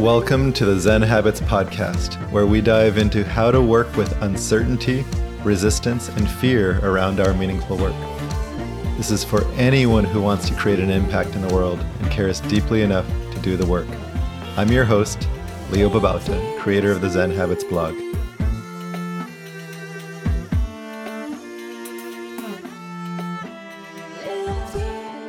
Welcome 0.00 0.54
to 0.54 0.64
the 0.64 0.80
Zen 0.80 1.02
Habits 1.02 1.42
Podcast, 1.42 2.14
where 2.30 2.46
we 2.46 2.62
dive 2.62 2.96
into 2.96 3.22
how 3.22 3.50
to 3.50 3.60
work 3.60 3.94
with 3.98 4.10
uncertainty, 4.22 5.04
resistance, 5.44 6.08
and 6.08 6.26
fear 6.26 6.80
around 6.82 7.20
our 7.20 7.34
meaningful 7.34 7.76
work. 7.76 7.94
This 8.96 9.10
is 9.10 9.22
for 9.22 9.44
anyone 9.56 10.04
who 10.04 10.22
wants 10.22 10.48
to 10.48 10.54
create 10.54 10.78
an 10.78 10.88
impact 10.88 11.34
in 11.34 11.46
the 11.46 11.54
world 11.54 11.78
and 12.00 12.10
cares 12.10 12.40
deeply 12.40 12.80
enough 12.80 13.06
to 13.34 13.40
do 13.40 13.58
the 13.58 13.66
work. 13.66 13.86
I'm 14.56 14.72
your 14.72 14.86
host, 14.86 15.28
Leo 15.70 15.90
Babauta, 15.90 16.58
creator 16.60 16.92
of 16.92 17.02
the 17.02 17.10
Zen 17.10 17.30
Habits 17.30 17.64
blog. 17.64 17.94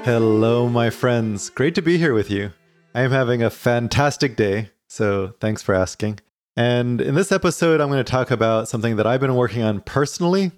Hello, 0.05 0.69
my 0.69 0.89
friends. 0.89 1.49
Great 1.49 1.75
to 1.75 1.81
be 1.81 1.97
here 1.97 2.13
with 2.13 2.31
you. 2.31 2.53
I 2.93 3.01
am 3.01 3.11
having 3.11 3.41
a 3.41 3.49
fantastic 3.49 4.35
day, 4.35 4.69
so 4.87 5.33
thanks 5.39 5.61
for 5.61 5.73
asking. 5.73 6.19
And 6.57 6.99
in 6.99 7.15
this 7.15 7.31
episode, 7.31 7.79
I'm 7.79 7.87
going 7.87 8.03
to 8.03 8.11
talk 8.11 8.31
about 8.31 8.67
something 8.67 8.97
that 8.97 9.07
I've 9.07 9.21
been 9.21 9.35
working 9.35 9.61
on 9.61 9.79
personally 9.81 10.51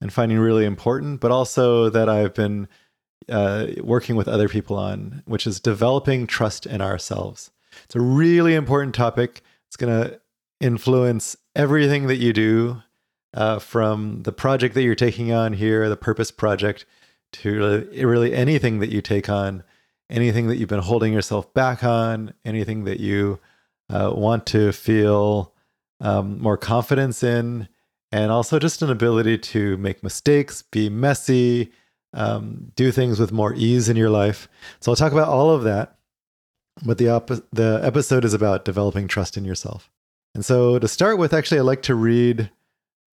and 0.00 0.10
finding 0.10 0.38
really 0.38 0.64
important, 0.64 1.20
but 1.20 1.30
also 1.30 1.90
that 1.90 2.08
I've 2.08 2.32
been 2.32 2.68
uh, 3.28 3.66
working 3.82 4.16
with 4.16 4.28
other 4.28 4.48
people 4.48 4.76
on, 4.76 5.22
which 5.26 5.46
is 5.46 5.60
developing 5.60 6.26
trust 6.26 6.64
in 6.64 6.80
ourselves. 6.80 7.50
It's 7.84 7.94
a 7.94 8.00
really 8.00 8.54
important 8.54 8.94
topic. 8.94 9.42
It's 9.68 9.76
going 9.76 9.92
to 9.92 10.20
influence 10.60 11.36
everything 11.54 12.06
that 12.06 12.16
you 12.16 12.32
do, 12.32 12.82
uh, 13.34 13.58
from 13.58 14.22
the 14.22 14.32
project 14.32 14.74
that 14.74 14.82
you're 14.82 14.94
taking 14.94 15.32
on 15.32 15.52
here, 15.52 15.88
the 15.90 15.96
Purpose 15.96 16.30
Project, 16.30 16.86
to 17.32 17.86
really 17.92 18.32
anything 18.32 18.78
that 18.78 18.90
you 18.90 19.02
take 19.02 19.28
on 19.28 19.64
anything 20.10 20.48
that 20.48 20.56
you've 20.56 20.68
been 20.68 20.80
holding 20.80 21.12
yourself 21.12 21.52
back 21.54 21.82
on, 21.82 22.34
anything 22.44 22.84
that 22.84 23.00
you 23.00 23.40
uh, 23.90 24.12
want 24.14 24.46
to 24.46 24.72
feel 24.72 25.52
um, 26.00 26.40
more 26.40 26.56
confidence 26.56 27.22
in, 27.22 27.68
and 28.12 28.30
also 28.30 28.58
just 28.58 28.82
an 28.82 28.90
ability 28.90 29.38
to 29.38 29.76
make 29.78 30.02
mistakes, 30.02 30.62
be 30.62 30.88
messy, 30.88 31.72
um, 32.12 32.70
do 32.76 32.92
things 32.92 33.18
with 33.18 33.32
more 33.32 33.54
ease 33.54 33.88
in 33.88 33.96
your 33.96 34.10
life. 34.10 34.48
So 34.80 34.92
I'll 34.92 34.96
talk 34.96 35.12
about 35.12 35.28
all 35.28 35.50
of 35.50 35.64
that. 35.64 35.96
But 36.84 36.98
the 36.98 37.08
op- 37.08 37.30
the 37.52 37.80
episode 37.82 38.24
is 38.24 38.34
about 38.34 38.64
developing 38.64 39.06
trust 39.06 39.36
in 39.36 39.44
yourself. 39.44 39.90
And 40.34 40.44
so 40.44 40.78
to 40.78 40.88
start 40.88 41.18
with, 41.18 41.32
actually, 41.32 41.60
I'd 41.60 41.66
like 41.66 41.82
to 41.82 41.94
read 41.94 42.50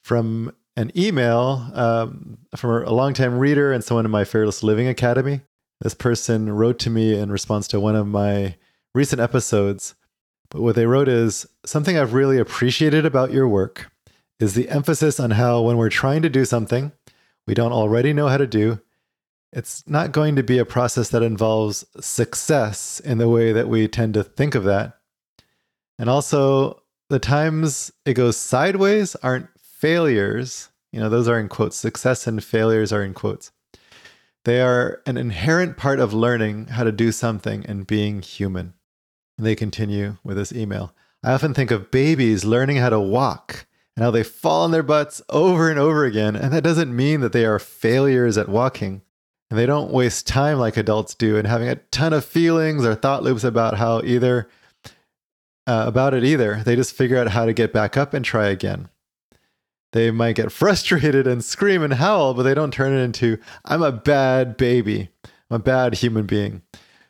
from 0.03 0.52
an 0.75 0.92
email 0.97 1.69
um, 1.73 2.39
from 2.56 2.84
a 2.84 2.92
longtime 2.92 3.38
reader 3.38 3.72
and 3.72 3.84
someone 3.84 4.06
in 4.06 4.12
my 4.12 4.23
Fearless 4.23 4.64
Living 4.64 4.88
Academy. 4.88 5.42
This 5.82 5.94
person 5.94 6.52
wrote 6.52 6.80
to 6.80 6.90
me 6.90 7.18
in 7.18 7.32
response 7.32 7.68
to 7.70 7.80
one 7.80 7.96
of 7.96 8.08
my 8.08 8.56
recent 8.94 9.20
episodes. 9.20 9.96
But 10.50 10.62
what 10.62 10.76
they 10.76 10.86
wrote 10.86 11.08
is 11.08 11.48
something 11.66 11.98
I've 11.98 12.14
really 12.14 12.38
appreciated 12.38 13.06
about 13.06 13.32
your 13.32 13.48
work 13.48 13.92
is 14.40 14.54
the 14.54 14.70
emphasis 14.70 15.20
on 15.20 15.32
how 15.32 15.62
when 15.62 15.78
we're 15.78 15.90
trying 15.90 16.22
to 16.24 16.30
do 16.30 16.46
something 16.46 16.92
we 17.48 17.54
don't 17.54 17.72
already 17.72 18.14
know 18.14 18.28
how 18.28 18.38
to 18.38 18.48
do, 18.48 18.80
it's 19.52 19.84
not 19.88 20.12
going 20.12 20.36
to 20.36 20.44
be 20.44 20.58
a 20.58 20.66
process 20.66 21.09
that 21.09 21.24
involves 21.24 21.86
success 22.00 23.00
in 23.00 23.18
the 23.18 23.30
way 23.30 23.52
that 23.52 23.68
we 23.68 23.88
tend 23.88 24.14
to 24.14 24.24
think 24.24 24.56
of 24.56 24.64
that. 24.64 24.98
And 25.98 26.09
also, 26.09 26.82
the 27.09 27.20
times 27.20 27.92
it 28.06 28.14
goes 28.14 28.38
sideways 28.38 29.16
aren't 29.16 29.50
failures. 29.59 30.70
You 30.92 31.00
know, 31.00 31.09
those 31.09 31.28
are 31.28 31.40
in 31.40 31.50
quotes. 31.50 31.76
Success 31.76 32.28
and 32.28 32.44
failures 32.44 32.94
are 32.94 33.04
in 33.04 33.14
quotes. 33.14 33.52
They 34.44 34.61
are 34.61 35.02
an 35.06 35.17
inherent 35.17 35.78
part 35.78 36.00
of 36.00 36.14
learning 36.14 36.67
how 36.67 36.84
to 36.84 36.92
do 36.92 37.11
something 37.11 37.66
and 37.66 37.86
being 37.86 38.22
human. 38.22 38.73
And 39.38 39.46
they 39.46 39.56
continue 39.56 40.18
with 40.24 40.38
this 40.38 40.52
email. 40.52 40.94
I 41.24 41.34
often 41.34 41.53
think 41.53 41.69
of 41.69 41.91
babies 41.91 42.44
learning 42.44 42.78
how 42.78 42.90
to 42.90 43.00
walk 43.00 43.68
and 43.96 44.03
how 44.03 44.12
they 44.12 44.24
fall 44.24 44.63
on 44.63 44.72
their 44.72 44.84
butts 44.84 45.22
over 45.30 45.69
and 45.69 45.78
over 45.78 46.06
again. 46.06 46.35
And 46.35 46.51
that 46.53 46.63
doesn't 46.63 46.96
mean 46.96 47.22
that 47.22 47.34
they 47.34 47.46
are 47.46 47.59
failures 47.59 48.38
at 48.38 48.50
walking. 48.50 49.01
And 49.50 49.59
they 49.59 49.66
don't 49.66 49.91
waste 49.91 50.25
time 50.25 50.57
like 50.57 50.78
adults 50.78 51.13
do 51.13 51.38
and 51.38 51.46
having 51.46 51.68
a 51.68 51.75
ton 51.75 52.13
of 52.13 52.25
feelings 52.25 52.85
or 52.85 52.96
thought 52.96 53.22
loops 53.22 53.44
about 53.44 53.78
how 53.78 54.01
either 54.03 54.47
uh, 55.68 55.84
about 55.85 56.13
it 56.13 56.24
either. 56.24 56.63
They 56.63 56.75
just 56.75 56.96
figure 56.96 57.18
out 57.18 57.28
how 57.28 57.46
to 57.46 57.53
get 57.53 57.74
back 57.74 57.97
up 57.97 58.13
and 58.13 58.24
try 58.24 58.47
again. 58.47 58.90
They 59.91 60.12
might 60.12 60.35
get 60.35 60.52
frustrated 60.52 61.28
and 61.28 61.44
scream 61.44 61.84
and 61.84 61.94
howl, 61.94 62.34
but 62.34 62.44
they 62.44 62.53
don't 62.53 62.74
turn 62.74 62.94
it 62.94 63.02
into, 63.02 63.38
I'm 63.66 63.84
a 63.84 63.91
bad 63.91 64.57
baby. 64.57 65.09
I'm 65.50 65.56
a 65.56 65.59
bad 65.59 65.96
human 65.96 66.25
being. 66.25 66.62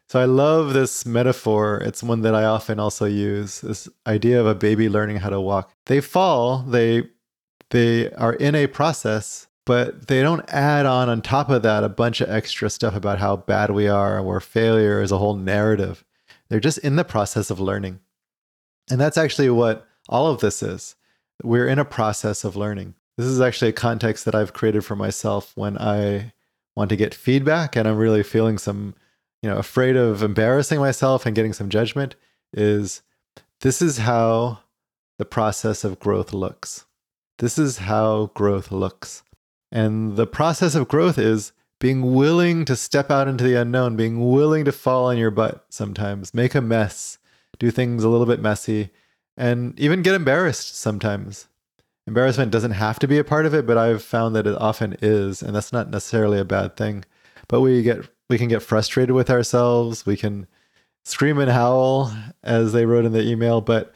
So 0.07 0.19
I 0.19 0.25
love 0.25 0.73
this 0.73 1.05
metaphor. 1.05 1.77
It's 1.77 2.03
one 2.03 2.21
that 2.23 2.35
I 2.35 2.43
often 2.43 2.79
also 2.79 3.05
use. 3.05 3.61
This 3.61 3.87
idea 4.05 4.41
of 4.41 4.47
a 4.47 4.55
baby 4.55 4.89
learning 4.89 5.17
how 5.17 5.29
to 5.29 5.39
walk. 5.39 5.71
They 5.85 6.01
fall, 6.01 6.63
they 6.63 7.03
they 7.69 8.11
are 8.15 8.33
in 8.33 8.53
a 8.53 8.67
process, 8.67 9.47
but 9.65 10.09
they 10.09 10.21
don't 10.21 10.43
add 10.49 10.85
on 10.85 11.07
on 11.07 11.21
top 11.21 11.49
of 11.49 11.61
that 11.61 11.85
a 11.85 11.89
bunch 11.89 12.19
of 12.19 12.29
extra 12.29 12.69
stuff 12.69 12.93
about 12.93 13.19
how 13.19 13.37
bad 13.37 13.71
we 13.71 13.87
are 13.87 14.19
or 14.19 14.41
failure 14.41 15.01
is 15.01 15.13
a 15.13 15.17
whole 15.17 15.35
narrative. 15.35 16.03
They're 16.49 16.59
just 16.59 16.79
in 16.79 16.97
the 16.97 17.05
process 17.05 17.49
of 17.49 17.61
learning. 17.61 18.01
And 18.89 18.99
that's 18.99 19.17
actually 19.17 19.49
what 19.49 19.87
all 20.09 20.27
of 20.27 20.41
this 20.41 20.61
is 20.61 20.95
we're 21.43 21.67
in 21.67 21.79
a 21.79 21.85
process 21.85 22.43
of 22.43 22.55
learning. 22.55 22.95
This 23.17 23.25
is 23.27 23.41
actually 23.41 23.69
a 23.69 23.73
context 23.73 24.25
that 24.25 24.35
I've 24.35 24.53
created 24.53 24.85
for 24.85 24.95
myself 24.95 25.51
when 25.55 25.77
I 25.77 26.33
want 26.75 26.89
to 26.89 26.95
get 26.95 27.13
feedback 27.13 27.75
and 27.75 27.87
I'm 27.87 27.97
really 27.97 28.23
feeling 28.23 28.57
some, 28.57 28.95
you 29.41 29.49
know, 29.49 29.57
afraid 29.57 29.95
of 29.95 30.23
embarrassing 30.23 30.79
myself 30.79 31.25
and 31.25 31.35
getting 31.35 31.53
some 31.53 31.69
judgment 31.69 32.15
is 32.53 33.01
this 33.61 33.81
is 33.81 33.99
how 33.99 34.59
the 35.17 35.25
process 35.25 35.83
of 35.83 35.99
growth 35.99 36.33
looks. 36.33 36.85
This 37.39 37.57
is 37.57 37.79
how 37.79 38.31
growth 38.33 38.71
looks. 38.71 39.23
And 39.71 40.15
the 40.15 40.27
process 40.27 40.75
of 40.75 40.87
growth 40.87 41.17
is 41.17 41.53
being 41.79 42.13
willing 42.13 42.65
to 42.65 42.75
step 42.75 43.09
out 43.09 43.27
into 43.27 43.43
the 43.43 43.55
unknown, 43.55 43.95
being 43.95 44.31
willing 44.31 44.65
to 44.65 44.71
fall 44.71 45.05
on 45.05 45.17
your 45.17 45.31
butt 45.31 45.65
sometimes, 45.69 46.33
make 46.33 46.53
a 46.55 46.61
mess, 46.61 47.17
do 47.59 47.71
things 47.71 48.03
a 48.03 48.09
little 48.09 48.25
bit 48.25 48.41
messy, 48.41 48.91
and 49.37 49.79
even 49.79 50.01
get 50.01 50.15
embarrassed 50.15 50.77
sometimes. 50.77 51.47
Embarrassment 52.07 52.51
doesn't 52.51 52.71
have 52.71 52.99
to 52.99 53.07
be 53.07 53.17
a 53.17 53.23
part 53.23 53.45
of 53.45 53.53
it, 53.53 53.65
but 53.65 53.77
I've 53.77 54.03
found 54.03 54.35
that 54.35 54.47
it 54.47 54.57
often 54.57 54.97
is, 55.01 55.41
and 55.41 55.55
that's 55.55 55.71
not 55.71 55.89
necessarily 55.89 56.39
a 56.39 56.45
bad 56.45 56.75
thing. 56.75 57.05
But 57.47 57.61
we 57.61 57.83
get 57.83 58.07
we 58.29 58.37
can 58.37 58.47
get 58.47 58.63
frustrated 58.63 59.13
with 59.13 59.29
ourselves. 59.29 60.05
We 60.05 60.17
can 60.17 60.47
scream 61.03 61.37
and 61.37 61.51
howl, 61.51 62.13
as 62.43 62.73
they 62.73 62.85
wrote 62.85 63.05
in 63.05 63.11
the 63.11 63.27
email, 63.27 63.61
but 63.61 63.93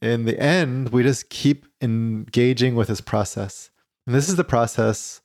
in 0.00 0.24
the 0.24 0.38
end, 0.38 0.90
we 0.90 1.02
just 1.02 1.30
keep 1.30 1.66
engaging 1.80 2.74
with 2.74 2.88
this 2.88 3.00
process. 3.00 3.70
And 4.06 4.14
this 4.14 4.28
is 4.28 4.36
the 4.36 4.44
process 4.44 5.20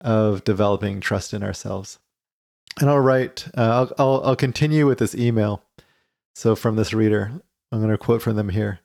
of 0.00 0.44
developing 0.44 1.00
trust 1.00 1.34
in 1.34 1.42
ourselves. 1.42 1.98
And 2.80 2.88
I'll 2.88 3.00
write, 3.00 3.46
uh, 3.56 3.60
I'll, 3.60 3.92
I'll, 3.98 4.22
I'll 4.24 4.36
continue 4.36 4.86
with 4.86 4.98
this 4.98 5.14
email. 5.14 5.62
So 6.34 6.56
from 6.56 6.76
this 6.76 6.94
reader, 6.94 7.32
I'm 7.72 7.80
going 7.80 7.90
to 7.90 7.98
quote 7.98 8.22
from 8.22 8.36
them 8.36 8.48
here. 8.48 8.80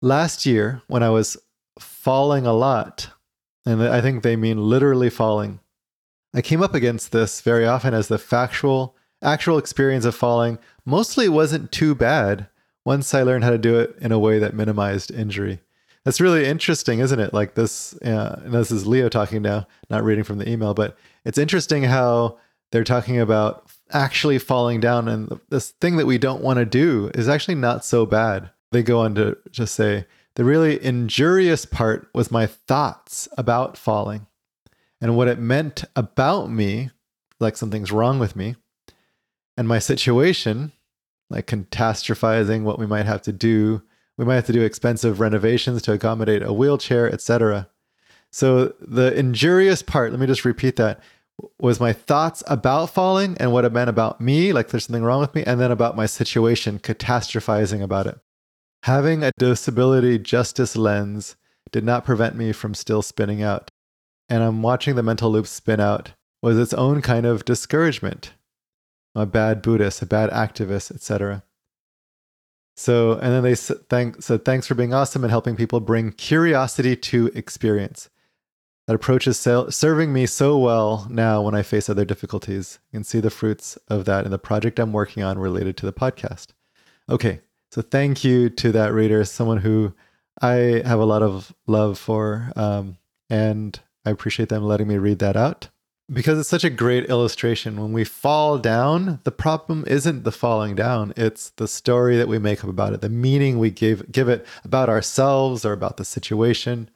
Last 0.00 0.46
year, 0.46 0.82
when 0.86 1.02
I 1.02 1.10
was 1.10 1.36
falling 1.78 2.46
a 2.46 2.52
lot, 2.52 3.08
and 3.66 3.82
I 3.82 4.00
think 4.00 4.22
they 4.22 4.36
mean 4.36 4.68
literally 4.68 5.10
falling, 5.10 5.60
I 6.34 6.42
came 6.42 6.62
up 6.62 6.74
against 6.74 7.12
this 7.12 7.40
very 7.40 7.66
often 7.66 7.94
as 7.94 8.08
the 8.08 8.18
factual, 8.18 8.96
actual 9.22 9.58
experience 9.58 10.04
of 10.04 10.14
falling 10.14 10.58
mostly 10.84 11.28
wasn't 11.28 11.72
too 11.72 11.94
bad 11.94 12.48
once 12.84 13.14
I 13.14 13.22
learned 13.22 13.44
how 13.44 13.50
to 13.50 13.58
do 13.58 13.78
it 13.78 13.96
in 14.00 14.12
a 14.12 14.18
way 14.18 14.38
that 14.38 14.54
minimized 14.54 15.10
injury. 15.10 15.60
That's 16.04 16.20
really 16.20 16.44
interesting, 16.44 16.98
isn't 16.98 17.18
it? 17.18 17.32
Like 17.32 17.54
this, 17.54 17.94
uh, 18.02 18.42
and 18.44 18.52
this 18.52 18.70
is 18.70 18.86
Leo 18.86 19.08
talking 19.08 19.40
now, 19.40 19.66
not 19.88 20.04
reading 20.04 20.24
from 20.24 20.38
the 20.38 20.48
email, 20.48 20.74
but 20.74 20.98
it's 21.24 21.38
interesting 21.38 21.84
how 21.84 22.38
they're 22.74 22.82
talking 22.82 23.20
about 23.20 23.70
actually 23.92 24.36
falling 24.36 24.80
down 24.80 25.06
and 25.06 25.40
this 25.48 25.70
thing 25.80 25.96
that 25.96 26.06
we 26.06 26.18
don't 26.18 26.42
want 26.42 26.58
to 26.58 26.64
do 26.64 27.08
is 27.14 27.28
actually 27.28 27.54
not 27.54 27.84
so 27.84 28.04
bad. 28.04 28.50
They 28.72 28.82
go 28.82 28.98
on 28.98 29.14
to 29.14 29.38
just 29.52 29.76
say 29.76 30.06
the 30.34 30.42
really 30.42 30.84
injurious 30.84 31.66
part 31.66 32.08
was 32.12 32.32
my 32.32 32.46
thoughts 32.46 33.28
about 33.38 33.78
falling 33.78 34.26
and 35.00 35.16
what 35.16 35.28
it 35.28 35.38
meant 35.38 35.84
about 35.94 36.50
me, 36.50 36.90
like 37.38 37.56
something's 37.56 37.92
wrong 37.92 38.18
with 38.18 38.34
me, 38.34 38.56
and 39.56 39.68
my 39.68 39.78
situation, 39.78 40.72
like 41.30 41.46
catastrophizing 41.46 42.64
what 42.64 42.80
we 42.80 42.86
might 42.86 43.06
have 43.06 43.22
to 43.22 43.32
do. 43.32 43.82
We 44.18 44.24
might 44.24 44.34
have 44.34 44.46
to 44.46 44.52
do 44.52 44.62
expensive 44.62 45.20
renovations 45.20 45.80
to 45.82 45.92
accommodate 45.92 46.42
a 46.42 46.52
wheelchair, 46.52 47.08
etc. 47.08 47.68
So 48.32 48.74
the 48.80 49.16
injurious 49.16 49.80
part, 49.80 50.10
let 50.10 50.18
me 50.18 50.26
just 50.26 50.44
repeat 50.44 50.74
that 50.74 50.98
was 51.58 51.80
my 51.80 51.92
thoughts 51.92 52.42
about 52.46 52.90
falling 52.90 53.36
and 53.38 53.52
what 53.52 53.64
it 53.64 53.72
meant 53.72 53.90
about 53.90 54.20
me, 54.20 54.52
like 54.52 54.68
there's 54.68 54.84
something 54.84 55.02
wrong 55.02 55.20
with 55.20 55.34
me, 55.34 55.42
and 55.44 55.60
then 55.60 55.70
about 55.70 55.96
my 55.96 56.06
situation, 56.06 56.78
catastrophizing 56.78 57.82
about 57.82 58.06
it. 58.06 58.18
Having 58.84 59.22
a 59.22 59.32
disability 59.38 60.18
justice 60.18 60.76
lens 60.76 61.36
did 61.72 61.84
not 61.84 62.04
prevent 62.04 62.36
me 62.36 62.52
from 62.52 62.74
still 62.74 63.02
spinning 63.02 63.42
out. 63.42 63.70
And 64.28 64.42
I'm 64.42 64.62
watching 64.62 64.94
the 64.94 65.02
mental 65.02 65.30
loop 65.30 65.46
spin 65.46 65.80
out 65.80 66.12
was 66.42 66.58
its 66.58 66.74
own 66.74 67.02
kind 67.02 67.26
of 67.26 67.44
discouragement. 67.44 68.34
I'm 69.14 69.22
a 69.22 69.26
bad 69.26 69.62
Buddhist, 69.62 70.02
a 70.02 70.06
bad 70.06 70.30
activist, 70.30 70.94
etc. 70.94 71.42
So, 72.76 73.12
and 73.12 73.32
then 73.32 73.42
they 73.42 73.54
thank, 73.54 74.22
said, 74.22 74.44
thanks 74.44 74.66
for 74.66 74.74
being 74.74 74.92
awesome 74.92 75.24
and 75.24 75.30
helping 75.30 75.56
people 75.56 75.80
bring 75.80 76.12
curiosity 76.12 76.96
to 76.96 77.30
experience. 77.34 78.10
That 78.86 78.94
approach 78.94 79.26
is 79.26 79.38
serving 79.38 80.12
me 80.12 80.26
so 80.26 80.58
well 80.58 81.06
now 81.08 81.40
when 81.40 81.54
I 81.54 81.62
face 81.62 81.88
other 81.88 82.04
difficulties. 82.04 82.78
Can 82.92 83.02
see 83.02 83.20
the 83.20 83.30
fruits 83.30 83.78
of 83.88 84.04
that 84.04 84.26
in 84.26 84.30
the 84.30 84.38
project 84.38 84.78
I'm 84.78 84.92
working 84.92 85.22
on 85.22 85.38
related 85.38 85.76
to 85.78 85.86
the 85.86 85.92
podcast. 85.92 86.48
Okay, 87.08 87.40
so 87.70 87.80
thank 87.80 88.24
you 88.24 88.50
to 88.50 88.72
that 88.72 88.92
reader, 88.92 89.24
someone 89.24 89.58
who 89.58 89.94
I 90.42 90.82
have 90.84 91.00
a 91.00 91.04
lot 91.04 91.22
of 91.22 91.54
love 91.66 91.98
for, 91.98 92.52
um, 92.56 92.98
and 93.30 93.78
I 94.04 94.10
appreciate 94.10 94.50
them 94.50 94.64
letting 94.64 94.88
me 94.88 94.98
read 94.98 95.18
that 95.20 95.36
out 95.36 95.68
because 96.12 96.38
it's 96.38 96.48
such 96.48 96.64
a 96.64 96.70
great 96.70 97.06
illustration. 97.06 97.80
When 97.80 97.92
we 97.92 98.04
fall 98.04 98.58
down, 98.58 99.20
the 99.24 99.32
problem 99.32 99.84
isn't 99.86 100.24
the 100.24 100.32
falling 100.32 100.74
down, 100.74 101.12
it's 101.16 101.50
the 101.50 101.68
story 101.68 102.16
that 102.16 102.28
we 102.28 102.38
make 102.38 102.62
up 102.62 102.70
about 102.70 102.92
it, 102.92 103.00
the 103.00 103.08
meaning 103.08 103.58
we 103.58 103.70
give 103.70 104.10
give 104.12 104.28
it 104.28 104.46
about 104.64 104.88
ourselves 104.88 105.64
or 105.64 105.72
about 105.72 105.96
the 105.96 106.04
situation. 106.04 106.90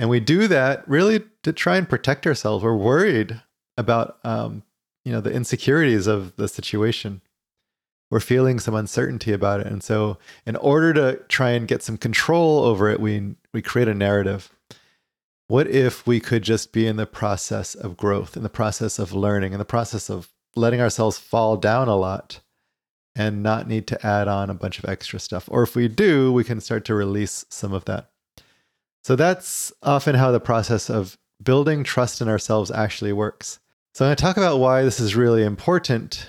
And 0.00 0.08
we 0.08 0.18
do 0.18 0.48
that 0.48 0.88
really 0.88 1.24
to 1.42 1.52
try 1.52 1.76
and 1.76 1.86
protect 1.86 2.26
ourselves. 2.26 2.64
We're 2.64 2.74
worried 2.74 3.42
about 3.76 4.18
um, 4.24 4.62
you 5.04 5.12
know 5.12 5.20
the 5.20 5.32
insecurities 5.32 6.06
of 6.06 6.34
the 6.36 6.48
situation. 6.48 7.20
We're 8.10 8.20
feeling 8.20 8.58
some 8.58 8.74
uncertainty 8.74 9.32
about 9.32 9.60
it. 9.60 9.66
And 9.66 9.82
so 9.82 10.16
in 10.46 10.56
order 10.56 10.94
to 10.94 11.16
try 11.28 11.50
and 11.50 11.68
get 11.68 11.82
some 11.82 11.98
control 11.98 12.64
over 12.64 12.88
it, 12.88 12.98
we 12.98 13.34
we 13.52 13.60
create 13.60 13.88
a 13.88 13.94
narrative 13.94 14.50
what 15.48 15.66
if 15.66 16.06
we 16.06 16.20
could 16.20 16.44
just 16.44 16.72
be 16.72 16.86
in 16.86 16.94
the 16.94 17.06
process 17.06 17.74
of 17.74 17.96
growth, 17.96 18.36
in 18.36 18.44
the 18.44 18.48
process 18.48 19.00
of 19.00 19.12
learning, 19.12 19.52
in 19.52 19.58
the 19.58 19.64
process 19.64 20.08
of 20.08 20.28
letting 20.54 20.80
ourselves 20.80 21.18
fall 21.18 21.56
down 21.56 21.88
a 21.88 21.96
lot 21.96 22.40
and 23.16 23.42
not 23.42 23.66
need 23.66 23.88
to 23.88 24.06
add 24.06 24.28
on 24.28 24.48
a 24.48 24.54
bunch 24.54 24.78
of 24.78 24.84
extra 24.84 25.18
stuff? 25.18 25.48
Or 25.50 25.64
if 25.64 25.74
we 25.74 25.88
do, 25.88 26.32
we 26.32 26.44
can 26.44 26.60
start 26.60 26.84
to 26.84 26.94
release 26.94 27.44
some 27.50 27.72
of 27.72 27.84
that. 27.86 28.10
So 29.02 29.16
that's 29.16 29.72
often 29.82 30.14
how 30.14 30.30
the 30.30 30.40
process 30.40 30.90
of 30.90 31.18
building 31.42 31.84
trust 31.84 32.20
in 32.20 32.28
ourselves 32.28 32.70
actually 32.70 33.12
works. 33.12 33.60
So 33.94 34.04
I'm 34.04 34.08
going 34.08 34.16
to 34.16 34.22
talk 34.22 34.36
about 34.36 34.58
why 34.58 34.82
this 34.82 35.00
is 35.00 35.16
really 35.16 35.42
important. 35.42 36.26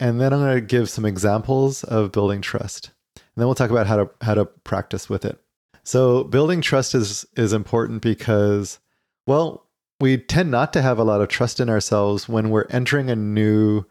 And 0.00 0.20
then 0.20 0.32
I'm 0.32 0.40
going 0.40 0.56
to 0.56 0.60
give 0.60 0.90
some 0.90 1.04
examples 1.04 1.84
of 1.84 2.12
building 2.12 2.40
trust. 2.40 2.90
And 3.16 3.22
then 3.36 3.46
we'll 3.46 3.54
talk 3.54 3.70
about 3.70 3.86
how 3.86 3.96
to 3.96 4.10
how 4.20 4.34
to 4.34 4.44
practice 4.44 5.08
with 5.08 5.24
it. 5.24 5.38
So 5.82 6.24
building 6.24 6.60
trust 6.60 6.94
is 6.94 7.26
is 7.36 7.52
important 7.52 8.02
because 8.02 8.78
well, 9.26 9.66
we 10.00 10.18
tend 10.18 10.50
not 10.50 10.72
to 10.72 10.82
have 10.82 10.98
a 10.98 11.04
lot 11.04 11.20
of 11.20 11.28
trust 11.28 11.60
in 11.60 11.70
ourselves 11.70 12.28
when 12.28 12.50
we're 12.50 12.66
entering 12.70 13.10
a 13.10 13.16
new 13.16 13.84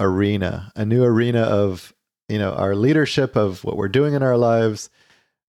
arena, 0.00 0.72
a 0.74 0.84
new 0.84 1.04
arena 1.04 1.42
of, 1.42 1.92
you 2.28 2.38
know, 2.38 2.52
our 2.54 2.74
leadership 2.74 3.36
of 3.36 3.62
what 3.62 3.76
we're 3.76 3.88
doing 3.88 4.14
in 4.14 4.22
our 4.22 4.36
lives 4.36 4.90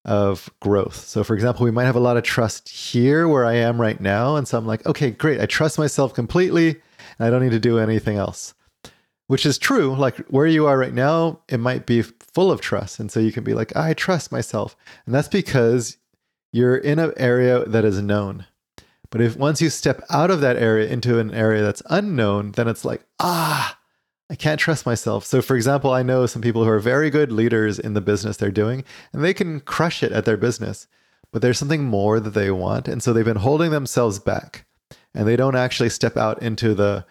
of 0.06 0.50
growth. 0.60 0.96
So 0.96 1.24
for 1.24 1.34
example, 1.34 1.64
we 1.64 1.72
might 1.72 1.86
have 1.86 1.96
a 1.96 2.02
lot 2.02 2.18
of 2.18 2.24
trust 2.24 2.70
here 2.70 3.28
where 3.28 3.46
I 3.46 3.54
am 3.54 3.80
right 3.80 4.00
now 4.00 4.36
and 4.36 4.48
so 4.48 4.58
I'm 4.58 4.68
like, 4.68 4.86
okay, 4.86 5.12
great. 5.12 5.40
I 5.40 5.46
trust 5.46 5.78
myself 5.78 6.14
completely 6.14 6.82
and 7.18 7.28
I 7.28 7.30
don't 7.30 7.42
need 7.42 7.52
to 7.52 7.60
do 7.60 7.80
anything 7.80 8.18
else 8.18 8.54
which 9.28 9.46
is 9.46 9.58
true. 9.58 9.96
Like 9.96 10.18
where 10.28 10.46
you 10.46 10.68
are 10.68 10.78
right 10.78 10.94
now, 10.94 11.40
it 11.50 11.60
might 11.60 11.86
be 11.86 12.02
full 12.02 12.52
of 12.52 12.62
trust. 12.62 13.00
And 13.00 13.12
so 13.12 13.20
you 13.20 13.32
can 13.32 13.44
be 13.44 13.54
like, 13.54 13.76
I 13.76 13.94
trust 13.94 14.32
myself. 14.32 14.76
And 15.06 15.16
that's 15.16 15.28
because 15.28 15.98
you're 16.52 16.78
in 16.78 17.00
an 17.00 17.14
area 17.18 17.66
that 17.66 17.86
is 17.86 18.02
known. 18.02 18.46
But 19.10 19.22
if 19.22 19.38
once 19.38 19.62
you 19.62 19.70
step 19.70 20.04
out 20.10 20.32
of 20.32 20.42
that 20.42 20.58
area 20.58 20.88
into 20.88 21.20
an 21.20 21.34
area 21.34 21.62
that's 21.62 21.84
unknown, 21.90 22.52
then 22.54 22.68
it's 22.68 22.84
like, 22.84 23.06
ah, 23.20 23.78
I 24.30 24.36
can't 24.36 24.60
trust 24.60 24.86
myself. 24.86 25.26
So, 25.26 25.42
for 25.42 25.56
example, 25.56 25.92
I 25.92 26.02
know 26.02 26.26
some 26.26 26.42
people 26.42 26.64
who 26.64 26.70
are 26.70 26.80
very 26.80 27.10
good 27.10 27.32
leaders 27.32 27.78
in 27.78 27.94
the 27.94 28.02
business 28.02 28.38
they're 28.38 28.52
doing, 28.52 28.84
and 29.12 29.24
they 29.24 29.34
can 29.34 29.60
crush 29.60 30.02
it 30.02 30.12
at 30.12 30.26
their 30.26 30.38
business, 30.38 30.88
but 31.32 31.42
there's 31.42 31.60
something 31.60 31.84
more 31.84 32.20
that 32.20 32.34
they 32.34 32.50
want. 32.52 32.88
And 32.88 33.04
so 33.04 33.12
they've 33.12 33.26
been 33.26 33.38
holding 33.38 33.72
themselves 33.72 34.20
back 34.20 34.66
and 35.14 35.28
they 35.28 35.36
don't 35.36 35.56
actually 35.56 35.90
step 35.90 36.18
out 36.18 36.42
into 36.42 36.74
the 36.74 37.06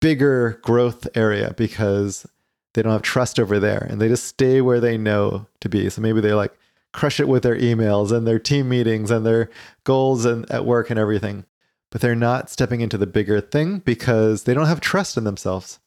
bigger 0.00 0.60
growth 0.62 1.08
area 1.14 1.54
because 1.56 2.26
they 2.74 2.82
don't 2.82 2.92
have 2.92 3.02
trust 3.02 3.40
over 3.40 3.58
there 3.58 3.86
and 3.90 4.00
they 4.00 4.08
just 4.08 4.24
stay 4.24 4.60
where 4.60 4.80
they 4.80 4.96
know 4.96 5.46
to 5.60 5.68
be. 5.68 5.88
So 5.90 6.00
maybe 6.00 6.20
they 6.20 6.32
like 6.32 6.56
crush 6.92 7.20
it 7.20 7.28
with 7.28 7.42
their 7.42 7.56
emails 7.56 8.12
and 8.12 8.26
their 8.26 8.38
team 8.38 8.68
meetings 8.68 9.10
and 9.10 9.24
their 9.24 9.50
goals 9.84 10.24
and 10.24 10.48
at 10.50 10.64
work 10.64 10.90
and 10.90 10.98
everything. 10.98 11.44
But 11.90 12.00
they're 12.00 12.14
not 12.14 12.50
stepping 12.50 12.80
into 12.80 12.98
the 12.98 13.06
bigger 13.06 13.40
thing 13.40 13.78
because 13.78 14.44
they 14.44 14.54
don't 14.54 14.66
have 14.66 14.80
trust 14.80 15.16
in 15.16 15.24
themselves. 15.24 15.78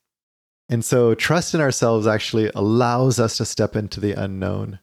And 0.72 0.86
so 0.86 1.14
trust 1.14 1.54
in 1.54 1.60
ourselves 1.60 2.08
actually 2.08 2.50
allows 2.56 3.20
us 3.20 3.38
to 3.38 3.46
step 3.46 3.76
into 3.76 4.00
the 4.00 4.14
unknown. 4.14 4.80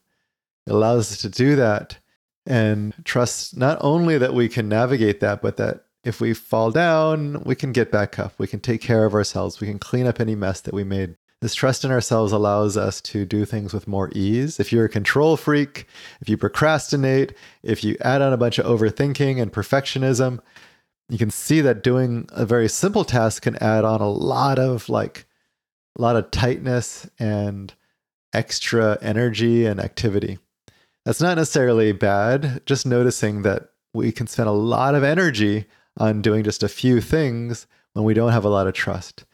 It 0.66 0.72
allows 0.72 1.10
us 1.10 1.22
to 1.22 1.30
do 1.30 1.56
that 1.56 1.96
and 2.44 2.94
trust 3.04 3.56
not 3.56 3.78
only 3.80 4.18
that 4.18 4.34
we 4.34 4.50
can 4.50 4.68
navigate 4.68 5.20
that, 5.20 5.40
but 5.40 5.56
that 5.56 5.86
if 6.04 6.20
we 6.20 6.34
fall 6.34 6.70
down, 6.70 7.42
we 7.44 7.54
can 7.54 7.72
get 7.72 7.90
back 7.90 8.18
up. 8.18 8.34
We 8.36 8.46
can 8.46 8.60
take 8.60 8.82
care 8.82 9.06
of 9.06 9.14
ourselves. 9.14 9.60
We 9.60 9.66
can 9.66 9.78
clean 9.78 10.06
up 10.06 10.20
any 10.20 10.34
mess 10.34 10.60
that 10.60 10.74
we 10.74 10.84
made. 10.84 11.16
This 11.40 11.54
trust 11.54 11.84
in 11.84 11.90
ourselves 11.90 12.32
allows 12.32 12.76
us 12.76 13.00
to 13.02 13.24
do 13.24 13.46
things 13.46 13.72
with 13.72 13.88
more 13.88 14.10
ease. 14.12 14.60
If 14.60 14.72
you're 14.72 14.86
a 14.86 14.90
control 14.90 15.38
freak, 15.38 15.86
if 16.20 16.28
you 16.28 16.36
procrastinate, 16.36 17.32
if 17.62 17.82
you 17.82 17.96
add 18.02 18.20
on 18.20 18.34
a 18.34 18.38
bunch 18.38 18.58
of 18.58 18.66
overthinking 18.66 19.40
and 19.40 19.52
perfectionism, 19.52 20.40
you 21.08 21.16
can 21.16 21.30
see 21.30 21.62
that 21.62 21.82
doing 21.82 22.28
a 22.30 22.44
very 22.44 22.68
simple 22.68 23.04
task 23.04 23.44
can 23.44 23.56
add 23.56 23.84
on 23.84 24.02
a 24.02 24.10
lot 24.10 24.58
of 24.58 24.90
like 24.90 25.24
a 25.98 26.02
lot 26.02 26.16
of 26.16 26.30
tightness 26.30 27.08
and 27.18 27.74
extra 28.32 28.98
energy 29.00 29.66
and 29.66 29.80
activity. 29.80 30.38
That's 31.04 31.20
not 31.20 31.36
necessarily 31.38 31.92
bad, 31.92 32.62
just 32.66 32.86
noticing 32.86 33.42
that 33.42 33.70
we 33.94 34.12
can 34.12 34.26
spend 34.26 34.48
a 34.48 34.52
lot 34.52 34.94
of 34.94 35.02
energy 35.02 35.66
on 35.96 36.22
doing 36.22 36.44
just 36.44 36.62
a 36.62 36.68
few 36.68 37.00
things 37.00 37.66
when 37.94 38.04
we 38.04 38.14
don't 38.14 38.32
have 38.32 38.44
a 38.44 38.50
lot 38.50 38.66
of 38.66 38.74
trust. 38.74 39.24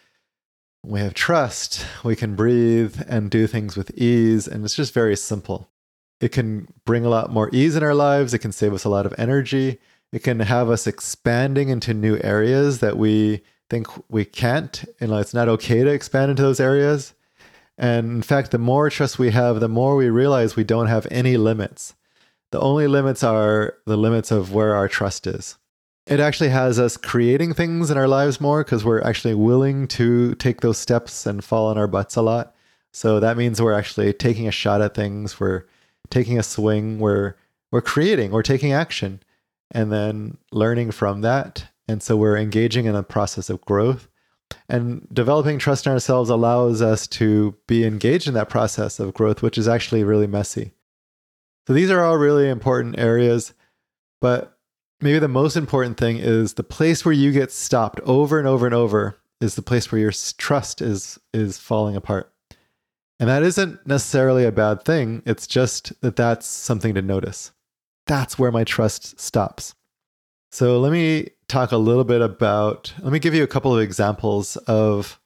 When 0.83 0.95
we 0.95 1.01
have 1.01 1.15
trust, 1.15 1.85
we 2.05 2.17
can 2.17 2.37
breathe 2.37 3.01
and 3.09 3.31
do 3.31 3.47
things 3.47 3.77
with 3.77 3.91
ease, 3.99 4.47
and 4.47 4.65
it's 4.65 4.75
just 4.75 4.95
very 4.95 5.17
simple. 5.17 5.71
It 6.21 6.31
can 6.31 6.69
bring 6.87 7.05
a 7.05 7.11
lot 7.11 7.33
more 7.33 7.51
ease 7.53 7.77
in 7.77 7.83
our 7.83 7.95
lives, 7.95 8.33
it 8.33 8.39
can 8.39 8.53
save 8.53 8.73
us 8.73 8.85
a 8.85 8.89
lot 8.89 9.05
of 9.05 9.15
energy, 9.19 9.81
it 10.13 10.23
can 10.23 10.41
have 10.41 10.71
us 10.71 10.87
expanding 10.87 11.69
into 11.69 11.93
new 11.93 12.19
areas 12.23 12.79
that 12.79 12.97
we 12.97 13.43
think 13.75 13.89
we 14.09 14.25
can't, 14.25 14.85
and 15.01 15.13
it's 15.13 15.35
not 15.35 15.49
okay 15.49 15.83
to 15.83 15.91
expand 15.91 16.31
into 16.31 16.43
those 16.43 16.61
areas. 16.61 17.15
And 17.77 18.11
in 18.13 18.23
fact, 18.23 18.51
the 18.51 18.59
more 18.59 18.89
trust 18.91 19.19
we 19.19 19.31
have, 19.31 19.61
the 19.61 19.69
more 19.69 19.97
we 19.97 20.09
realize 20.09 20.57
we 20.57 20.65
don't 20.65 20.87
have 20.87 21.07
any 21.11 21.37
limits. 21.37 21.95
The 22.53 22.61
only 22.61 22.87
limits 22.87 23.25
are 23.25 23.75
the 23.85 23.97
limits 23.97 24.31
of 24.31 24.53
where 24.55 24.75
our 24.77 24.89
trust 24.89 25.27
is 25.27 25.59
it 26.07 26.21
actually 26.21 26.51
has 26.51 26.79
us 26.79 26.97
creating 26.97 27.55
things 27.55 27.91
in 27.91 27.97
our 27.97 28.09
lives 28.09 28.41
more 28.41 28.63
because 28.63 28.85
we're 28.85 29.01
actually 29.03 29.35
willing 29.35 29.89
to 29.89 30.35
take 30.35 30.61
those 30.61 30.79
steps 30.79 31.25
and 31.25 31.43
fall 31.43 31.69
on 31.69 31.79
our 31.79 31.87
butts 31.87 32.17
a 32.17 32.23
lot. 32.23 32.55
So 32.93 33.21
that 33.21 33.37
means 33.37 33.61
we're 33.61 33.73
actually 33.73 34.13
taking 34.13 34.47
a 34.47 34.53
shot 34.53 34.83
at 34.83 34.95
things, 34.95 35.41
we're 35.41 35.65
taking 36.11 36.39
a 36.39 36.43
swing, 36.43 36.99
we're 36.99 37.35
we're 37.71 37.81
creating, 37.81 38.31
we're 38.31 38.43
taking 38.43 38.73
action 38.73 39.21
and 39.71 39.91
then 39.91 40.37
learning 40.53 40.93
from 40.93 41.23
that. 41.23 41.67
And 41.89 42.03
so 42.03 42.17
we're 42.17 42.37
engaging 42.37 42.87
in 42.87 42.95
a 42.95 43.03
process 43.03 43.51
of 43.51 43.61
growth. 43.63 44.09
And 44.69 45.07
developing 45.13 45.59
trust 45.59 45.87
in 45.87 45.93
ourselves 45.93 46.31
allows 46.31 46.81
us 46.81 47.07
to 47.09 47.57
be 47.67 47.85
engaged 47.85 48.29
in 48.29 48.35
that 48.35 48.49
process 48.49 49.01
of 49.01 49.15
growth, 49.15 49.43
which 49.43 49.59
is 49.59 49.69
actually 49.69 50.05
really 50.05 50.27
messy. 50.27 50.73
So 51.67 51.73
these 51.73 51.91
are 51.91 52.03
all 52.03 52.17
really 52.17 52.49
important 52.49 52.99
areas, 52.99 53.55
but 54.21 54.59
maybe 55.01 55.19
the 55.19 55.29
most 55.29 55.57
important 55.57 55.99
thing 55.99 56.19
is 56.19 56.55
the 56.55 56.63
place 56.63 57.05
where 57.05 57.13
you 57.13 57.33
get 57.33 57.53
stopped 57.53 58.01
over 58.01 58.39
and 58.39 58.47
over 58.47 58.67
and 58.67 58.75
over 58.75 59.19
is 59.41 59.55
the 59.55 59.63
place 59.63 59.91
where 59.91 60.01
your 60.01 60.13
trust 60.39 60.81
is 60.81 61.19
is 61.33 61.59
falling 61.59 61.97
apart. 61.97 62.33
And 63.21 63.29
that 63.29 63.43
isn't 63.43 63.87
necessarily 63.87 64.45
a 64.45 64.53
bad 64.53 64.85
thing. 64.85 65.23
It's 65.25 65.47
just 65.47 65.99
that 66.01 66.17
that's 66.17 66.47
something 66.47 66.95
to 66.95 67.03
notice. 67.03 67.53
That's 68.07 68.39
where 68.39 68.53
my 68.53 68.65
trust 68.65 69.19
stops. 69.21 69.75
So 70.51 70.81
let 70.81 70.93
me 70.93 71.31
talk 71.49 71.73
a 71.73 71.77
little 71.77 72.05
bit 72.05 72.21
about, 72.21 72.93
let 73.03 73.13
me 73.13 73.19
give 73.19 73.35
you 73.35 73.43
a 73.43 73.49
couple 73.49 73.75
of 73.75 73.83
examples 73.83 74.57
of 74.57 75.21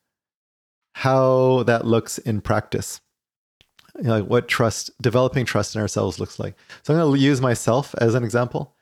how 0.94 1.62
that 1.64 1.86
looks 1.86 2.18
in 2.18 2.40
practice. 2.40 3.00
You 3.96 4.04
know, 4.04 4.18
like 4.18 4.30
what 4.30 4.48
trust, 4.48 4.90
developing 5.00 5.44
trust 5.44 5.74
in 5.74 5.80
ourselves 5.80 6.20
looks 6.20 6.38
like. 6.38 6.54
So 6.82 6.94
I'm 6.94 7.00
going 7.00 7.14
to 7.14 7.20
use 7.20 7.40
myself 7.40 7.94
as 7.98 8.14
an 8.14 8.24
example 8.24 8.74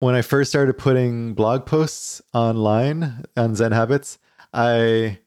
when 0.00 0.14
I 0.14 0.22
first 0.22 0.50
started 0.50 0.76
putting 0.78 1.34
blog 1.34 1.66
posts 1.66 2.20
online 2.34 3.24
on 3.36 3.54
Zen 3.54 3.72
Habits, 3.72 4.18
I 4.52 5.18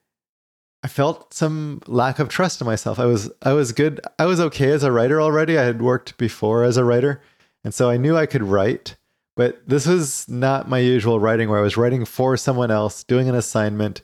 I 0.83 0.87
felt 0.89 1.33
some 1.33 1.81
lack 1.87 2.19
of 2.19 2.27
trust 2.27 2.59
in 2.59 2.65
myself. 2.65 2.99
I 2.99 3.05
was 3.05 3.31
I 3.41 3.53
was 3.53 3.71
good. 3.71 4.01
I 4.19 4.25
was 4.25 4.39
okay 4.39 4.71
as 4.71 4.83
a 4.83 4.91
writer 4.91 5.21
already. 5.21 5.57
I 5.57 5.63
had 5.63 5.81
worked 5.81 6.17
before 6.17 6.63
as 6.63 6.75
a 6.75 6.83
writer, 6.83 7.21
and 7.63 7.73
so 7.73 7.89
I 7.89 7.97
knew 7.97 8.17
I 8.17 8.25
could 8.25 8.43
write. 8.43 8.97
But 9.35 9.67
this 9.67 9.87
was 9.87 10.27
not 10.29 10.69
my 10.69 10.79
usual 10.79 11.19
writing, 11.19 11.49
where 11.49 11.59
I 11.59 11.63
was 11.63 11.77
writing 11.77 12.05
for 12.05 12.37
someone 12.37 12.69
else, 12.71 13.03
doing 13.03 13.27
an 13.27 13.35
assignment, 13.35 14.01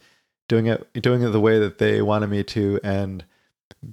doing 0.47 0.65
it 0.65 0.91
doing 1.01 1.21
it 1.21 1.29
the 1.29 1.39
way 1.39 1.59
that 1.59 1.77
they 1.77 2.01
wanted 2.01 2.27
me 2.27 2.43
to, 2.43 2.79
and 2.83 3.23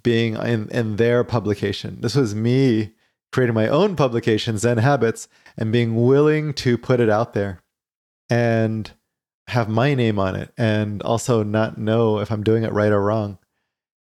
being 0.02 0.36
in, 0.36 0.68
in 0.70 0.96
their 0.96 1.24
publication. 1.24 2.00
This 2.00 2.14
was 2.14 2.34
me 2.34 2.92
creating 3.32 3.54
my 3.54 3.68
own 3.68 3.96
publication, 3.96 4.56
Zen 4.56 4.78
Habits, 4.78 5.28
and 5.56 5.72
being 5.72 6.06
willing 6.06 6.54
to 6.54 6.78
put 6.78 7.00
it 7.00 7.10
out 7.10 7.34
there 7.34 7.60
and 8.30 8.90
have 9.48 9.68
my 9.68 9.94
name 9.94 10.18
on 10.18 10.34
it 10.34 10.52
and 10.56 11.02
also 11.02 11.42
not 11.42 11.78
know 11.78 12.18
if 12.18 12.32
I'm 12.32 12.42
doing 12.42 12.64
it 12.64 12.72
right 12.72 12.90
or 12.90 13.02
wrong. 13.02 13.38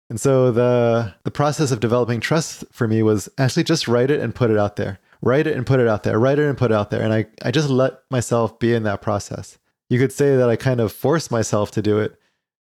And 0.10 0.20
so 0.20 0.52
the 0.52 1.16
the 1.24 1.32
process 1.32 1.72
of 1.72 1.80
developing 1.80 2.20
trust 2.20 2.64
for 2.72 2.88
me 2.88 3.02
was 3.02 3.30
actually 3.38 3.64
just 3.64 3.88
write 3.88 4.12
it 4.12 4.20
and 4.20 4.36
put 4.36 4.52
it 4.52 4.58
out 4.58 4.76
there. 4.76 5.00
Write 5.24 5.48
it 5.48 5.56
and 5.56 5.66
put 5.66 5.80
it 5.80 5.88
out 5.88 6.04
there. 6.04 6.20
Write 6.20 6.38
it 6.38 6.50
and 6.50 6.58
put 6.58 6.72
it 6.72 6.76
out 6.76 6.92
there. 6.92 7.02
And 7.02 7.14
I, 7.14 7.26
I 7.42 7.50
just 7.50 7.70
let 7.70 8.02
myself 8.12 8.60
be 8.60 8.74
in 8.74 8.84
that 8.84 9.02
process. 9.02 9.58
You 9.90 9.98
could 9.98 10.12
say 10.12 10.36
that 10.36 10.50
I 10.50 10.58
kind 10.58 10.82
of 10.82 10.92
forced 10.92 11.32
myself 11.32 11.72
to 11.72 11.82
do 11.82 11.98
it 12.00 12.20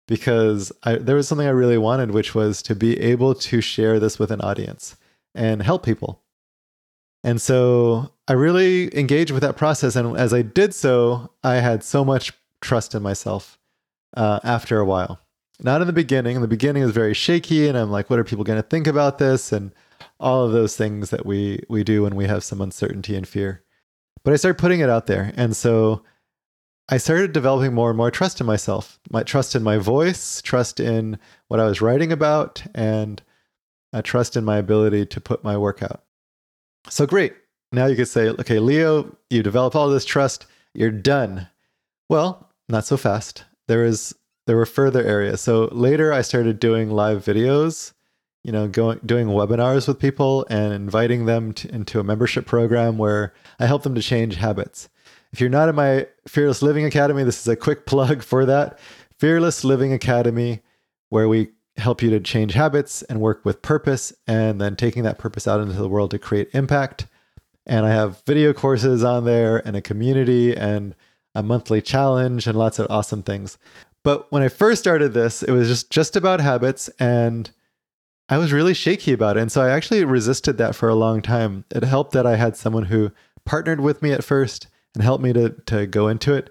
because 0.06 0.70
I, 0.82 0.96
there 0.96 1.16
was 1.16 1.26
something 1.26 1.46
I 1.46 1.50
really 1.50 1.78
wanted, 1.78 2.10
which 2.10 2.34
was 2.34 2.60
to 2.64 2.74
be 2.74 3.00
able 3.00 3.34
to 3.34 3.62
share 3.62 3.98
this 3.98 4.18
with 4.18 4.30
an 4.30 4.42
audience 4.42 4.96
and 5.34 5.62
help 5.62 5.84
people. 5.84 6.22
And 7.24 7.40
so 7.40 8.12
I 8.28 8.34
really 8.34 8.94
engaged 8.98 9.30
with 9.30 9.42
that 9.42 9.56
process. 9.56 9.96
And 9.96 10.18
as 10.18 10.34
I 10.34 10.42
did 10.42 10.74
so, 10.74 11.30
I 11.42 11.56
had 11.56 11.82
so 11.82 12.04
much 12.04 12.32
trust 12.60 12.94
in 12.94 13.02
myself 13.02 13.58
uh, 14.14 14.40
after 14.44 14.78
a 14.78 14.84
while. 14.84 15.18
Not 15.62 15.80
in 15.80 15.86
the 15.86 15.94
beginning. 15.94 16.36
In 16.36 16.42
the 16.42 16.48
beginning, 16.48 16.82
it 16.82 16.86
was 16.86 16.94
very 16.94 17.14
shaky, 17.14 17.68
and 17.68 17.76
I'm 17.76 17.90
like, 17.90 18.10
what 18.10 18.18
are 18.18 18.24
people 18.24 18.44
going 18.44 18.60
to 18.60 18.68
think 18.68 18.86
about 18.86 19.18
this? 19.18 19.52
And 19.52 19.72
all 20.20 20.44
of 20.44 20.52
those 20.52 20.76
things 20.76 21.10
that 21.10 21.26
we 21.26 21.64
we 21.68 21.82
do 21.82 22.02
when 22.02 22.14
we 22.14 22.26
have 22.26 22.44
some 22.44 22.60
uncertainty 22.60 23.16
and 23.16 23.26
fear. 23.26 23.64
But 24.22 24.32
I 24.32 24.36
started 24.36 24.60
putting 24.60 24.80
it 24.80 24.90
out 24.90 25.06
there, 25.06 25.32
and 25.36 25.56
so 25.56 26.04
I 26.88 26.98
started 26.98 27.32
developing 27.32 27.72
more 27.72 27.90
and 27.90 27.96
more 27.96 28.10
trust 28.10 28.40
in 28.40 28.46
myself, 28.46 28.98
my 29.10 29.22
trust 29.22 29.54
in 29.54 29.62
my 29.62 29.78
voice, 29.78 30.42
trust 30.42 30.80
in 30.80 31.18
what 31.48 31.60
I 31.60 31.64
was 31.64 31.80
writing 31.80 32.12
about, 32.12 32.62
and 32.74 33.22
a 33.92 34.02
trust 34.02 34.36
in 34.36 34.44
my 34.44 34.58
ability 34.58 35.06
to 35.06 35.20
put 35.20 35.42
my 35.42 35.56
work 35.56 35.82
out. 35.82 36.02
So 36.88 37.06
great. 37.06 37.34
Now 37.72 37.86
you 37.86 37.96
could 37.96 38.08
say, 38.08 38.28
okay, 38.28 38.58
Leo, 38.58 39.16
you 39.30 39.42
develop 39.42 39.76
all 39.76 39.88
this 39.88 40.04
trust, 40.04 40.46
you're 40.74 40.90
done. 40.90 41.48
Well, 42.08 42.50
not 42.68 42.84
so 42.84 42.96
fast. 42.96 43.44
There 43.68 43.84
is 43.84 44.14
there 44.46 44.56
were 44.56 44.66
further 44.66 45.04
areas. 45.04 45.40
So 45.40 45.66
later 45.70 46.12
I 46.12 46.22
started 46.22 46.58
doing 46.58 46.90
live 46.90 47.24
videos, 47.24 47.92
you 48.42 48.52
know, 48.52 48.68
going 48.68 49.00
doing 49.04 49.28
webinars 49.28 49.86
with 49.86 49.98
people 49.98 50.46
and 50.48 50.72
inviting 50.72 51.26
them 51.26 51.52
to, 51.52 51.72
into 51.74 52.00
a 52.00 52.04
membership 52.04 52.46
program 52.46 52.98
where 52.98 53.34
I 53.58 53.66
help 53.66 53.82
them 53.82 53.94
to 53.94 54.02
change 54.02 54.36
habits. 54.36 54.88
If 55.32 55.40
you're 55.40 55.50
not 55.50 55.68
in 55.68 55.74
my 55.74 56.06
Fearless 56.26 56.62
Living 56.62 56.84
Academy, 56.84 57.22
this 57.22 57.40
is 57.40 57.48
a 57.48 57.56
quick 57.56 57.86
plug 57.86 58.22
for 58.22 58.46
that. 58.46 58.78
Fearless 59.18 59.64
Living 59.64 59.92
Academy, 59.92 60.62
where 61.10 61.28
we 61.28 61.50
help 61.76 62.02
you 62.02 62.10
to 62.10 62.20
change 62.20 62.54
habits 62.54 63.02
and 63.02 63.20
work 63.20 63.44
with 63.44 63.62
purpose 63.62 64.12
and 64.26 64.60
then 64.60 64.76
taking 64.76 65.02
that 65.02 65.18
purpose 65.18 65.46
out 65.46 65.60
into 65.60 65.74
the 65.74 65.88
world 65.88 66.10
to 66.10 66.18
create 66.18 66.48
impact. 66.52 67.06
And 67.66 67.86
I 67.86 67.90
have 67.90 68.22
video 68.26 68.52
courses 68.52 69.04
on 69.04 69.24
there 69.24 69.66
and 69.66 69.76
a 69.76 69.82
community 69.82 70.56
and 70.56 70.94
a 71.34 71.42
monthly 71.42 71.80
challenge 71.80 72.46
and 72.46 72.58
lots 72.58 72.78
of 72.78 72.86
awesome 72.90 73.22
things. 73.22 73.58
But 74.02 74.30
when 74.32 74.42
I 74.42 74.48
first 74.48 74.80
started 74.80 75.12
this, 75.12 75.42
it 75.42 75.52
was 75.52 75.68
just 75.68 75.90
just 75.90 76.16
about 76.16 76.40
habits 76.40 76.88
and 76.98 77.50
I 78.30 78.38
was 78.38 78.52
really 78.52 78.74
shaky 78.74 79.12
about 79.12 79.36
it. 79.36 79.40
And 79.40 79.50
so 79.50 79.60
I 79.60 79.70
actually 79.70 80.04
resisted 80.04 80.56
that 80.58 80.76
for 80.76 80.88
a 80.88 80.94
long 80.94 81.20
time. 81.20 81.64
It 81.74 81.82
helped 81.82 82.12
that 82.12 82.26
I 82.26 82.36
had 82.36 82.56
someone 82.56 82.84
who 82.84 83.10
partnered 83.44 83.80
with 83.80 84.02
me 84.02 84.12
at 84.12 84.22
first 84.22 84.68
and 84.94 85.02
helped 85.02 85.22
me 85.22 85.32
to 85.32 85.50
to 85.66 85.86
go 85.86 86.08
into 86.08 86.34
it. 86.34 86.50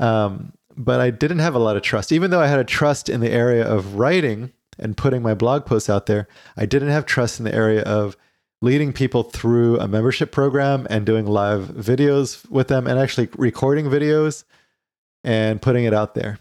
Um, 0.00 0.52
but 0.76 1.00
I 1.00 1.10
didn't 1.10 1.38
have 1.38 1.54
a 1.54 1.60
lot 1.60 1.76
of 1.76 1.82
trust. 1.82 2.10
Even 2.12 2.30
though 2.30 2.40
I 2.40 2.48
had 2.48 2.58
a 2.58 2.64
trust 2.64 3.08
in 3.08 3.20
the 3.20 3.30
area 3.30 3.64
of 3.64 3.94
writing 3.94 4.52
and 4.78 4.96
putting 4.96 5.22
my 5.22 5.34
blog 5.34 5.64
posts 5.64 5.88
out 5.88 6.06
there, 6.06 6.26
I 6.56 6.66
didn't 6.66 6.88
have 6.88 7.06
trust 7.06 7.38
in 7.38 7.44
the 7.44 7.54
area 7.54 7.82
of 7.82 8.16
leading 8.62 8.92
people 8.92 9.24
through 9.24 9.78
a 9.78 9.86
membership 9.88 10.32
program 10.32 10.86
and 10.88 11.04
doing 11.04 11.26
live 11.26 11.68
videos 11.68 12.48
with 12.50 12.68
them 12.68 12.86
and 12.86 12.98
actually 12.98 13.28
recording 13.36 13.86
videos 13.86 14.44
and 15.24 15.60
putting 15.60 15.84
it 15.84 15.92
out 15.92 16.14
there. 16.14 16.38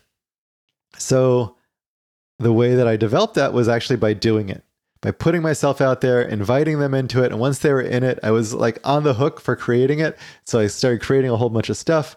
So 0.97 1.57
the 2.39 2.53
way 2.53 2.75
that 2.75 2.88
I 2.88 2.95
developed 2.95 3.35
that 3.35 3.53
was 3.53 3.67
actually 3.67 3.97
by 3.97 4.13
doing 4.13 4.50
it, 4.50 4.63
by 5.01 5.12
putting 5.12 5.41
myself 5.41 5.81
out 5.81 6.01
there, 6.01 6.22
inviting 6.22 6.79
them 6.79 6.93
into 6.93 7.24
it. 7.24 7.31
And 7.31 7.39
once 7.39 7.60
they 7.60 7.74
were 7.74 7.81
in 7.81 8.03
it, 8.03 8.20
I 8.22 8.31
was 8.31 8.53
like 8.53 8.79
on 8.84 9.03
the 9.03 9.15
hook 9.15 9.39
for 9.39 9.55
creating 9.55 10.00
it. 10.00 10.17
So 10.46 10.60
I 10.60 10.67
started 10.67 11.01
creating 11.01 11.31
a 11.31 11.38
whole 11.38 11.50
bunch 11.50 11.70
of 11.70 11.77
stuff. 11.77 12.15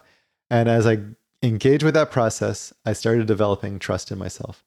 And 0.49 0.69
as 0.69 0.85
I 0.85 0.99
engaged 1.41 1.83
with 1.83 1.95
that 1.95 2.11
process, 2.11 2.73
I 2.85 2.93
started 2.93 3.25
developing 3.25 3.79
trust 3.79 4.11
in 4.11 4.19
myself. 4.19 4.63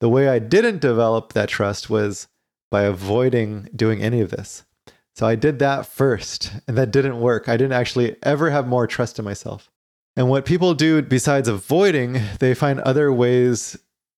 The 0.00 0.08
way 0.08 0.28
I 0.28 0.38
didn't 0.38 0.80
develop 0.80 1.32
that 1.32 1.48
trust 1.48 1.90
was 1.90 2.28
by 2.70 2.82
avoiding 2.82 3.68
doing 3.74 4.02
any 4.02 4.20
of 4.20 4.30
this. 4.30 4.64
So 5.14 5.26
I 5.26 5.34
did 5.34 5.58
that 5.58 5.84
first, 5.84 6.52
and 6.68 6.78
that 6.78 6.92
didn't 6.92 7.20
work. 7.20 7.48
I 7.48 7.56
didn't 7.56 7.72
actually 7.72 8.16
ever 8.22 8.50
have 8.50 8.68
more 8.68 8.86
trust 8.86 9.18
in 9.18 9.24
myself. 9.24 9.70
And 10.16 10.28
what 10.28 10.44
people 10.46 10.74
do 10.74 11.02
besides 11.02 11.48
avoiding, 11.48 12.20
they 12.38 12.54
find 12.54 12.80
other 12.80 13.12
ways 13.12 13.76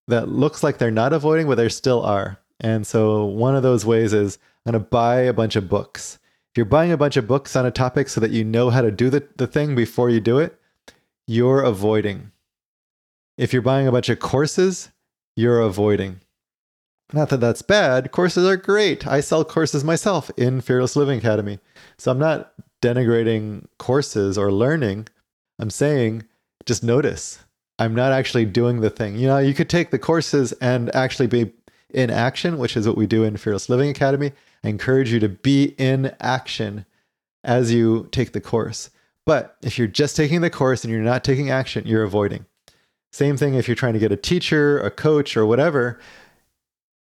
that 0.09 0.29
looks 0.29 0.63
like 0.63 0.79
they're 0.79 0.91
not 0.91 1.13
avoiding, 1.13 1.47
but 1.47 1.55
there 1.55 1.71
still 1.71 2.03
are. 2.03 2.39
And 2.61 2.87
so 2.87 3.25
one 3.25 3.57
of 3.57 3.63
those 3.63 3.87
ways 3.87 4.13
is 4.13 4.39
I'm 4.67 4.73
going 4.73 4.83
to 4.83 4.89
buy 4.89 5.21
a 5.21 5.33
bunch 5.33 5.57
of 5.57 5.69
books. 5.69 6.19
If 6.53 6.59
you're 6.59 6.67
buying 6.67 6.93
a 6.93 6.97
bunch 6.97 7.17
of 7.17 7.27
books 7.27 7.57
on 7.57 7.65
a 7.65 7.71
topic 7.71 8.09
so 8.09 8.21
that 8.21 8.33
you 8.33 8.45
know 8.45 8.71
how 8.71 8.83
to 8.83 8.91
do 8.91 9.09
the, 9.09 9.27
the 9.37 9.47
thing 9.47 9.75
before 9.75 10.11
you 10.11 10.21
do 10.21 10.39
it, 10.39 10.61
you're 11.27 11.63
avoiding. 11.63 12.33
If 13.39 13.53
you're 13.53 13.63
buying 13.63 13.87
a 13.87 13.93
bunch 13.93 14.09
of 14.09 14.19
courses, 14.19 14.91
you're 15.37 15.61
avoiding. 15.61 16.21
Not 17.13 17.31
that 17.31 17.41
that's 17.41 17.63
bad. 17.63 18.13
Courses 18.13 18.47
are 18.47 18.57
great. 18.57 19.07
I 19.07 19.21
sell 19.21 19.45
courses 19.45 19.83
myself 19.83 20.31
in 20.37 20.61
Fearless 20.61 20.97
Living 20.97 21.19
Academy. 21.19 21.59
So 21.99 22.11
I'm 22.11 22.19
not 22.19 22.53
denigrating 22.83 23.67
courses 23.79 24.37
or 24.37 24.53
learning. 24.53 25.09
I'm 25.59 25.71
saying 25.71 26.25
just 26.67 26.85
notice. 26.85 27.41
I'm 27.79 27.95
not 27.95 28.13
actually 28.13 28.45
doing 28.45 28.81
the 28.81 28.91
thing. 28.91 29.17
You 29.17 29.27
know, 29.27 29.39
you 29.39 29.55
could 29.55 29.71
take 29.71 29.91
the 29.91 29.99
courses 29.99 30.53
and 30.61 30.95
actually 30.95 31.27
be 31.29 31.53
in 31.95 32.11
action, 32.11 32.59
which 32.59 32.77
is 32.77 32.87
what 32.87 32.97
we 32.97 33.07
do 33.07 33.25
in 33.25 33.37
Fearless 33.37 33.69
Living 33.69 33.91
Academy. 33.91 34.33
I 34.65 34.69
encourage 34.69 35.13
you 35.13 35.21
to 35.21 35.29
be 35.29 35.75
in 35.79 36.15
action 36.21 36.87
as 37.45 37.73
you 37.73 38.09
take 38.13 38.33
the 38.33 38.41
course. 38.41 38.91
But 39.27 39.57
if 39.63 39.79
you're 39.79 39.87
just 39.87 40.17
taking 40.17 40.41
the 40.41 40.51
course 40.51 40.85
and 40.85 40.93
you're 40.93 41.03
not 41.03 41.25
taking 41.25 41.51
action, 41.51 41.87
you're 41.87 42.03
avoiding. 42.03 42.47
Same 43.13 43.37
thing 43.37 43.55
if 43.55 43.69
you're 43.69 43.75
trying 43.75 43.95
to 43.95 43.99
get 43.99 44.13
a 44.13 44.17
teacher, 44.17 44.79
a 44.81 44.91
coach, 44.91 45.37
or 45.37 45.47
whatever 45.47 45.99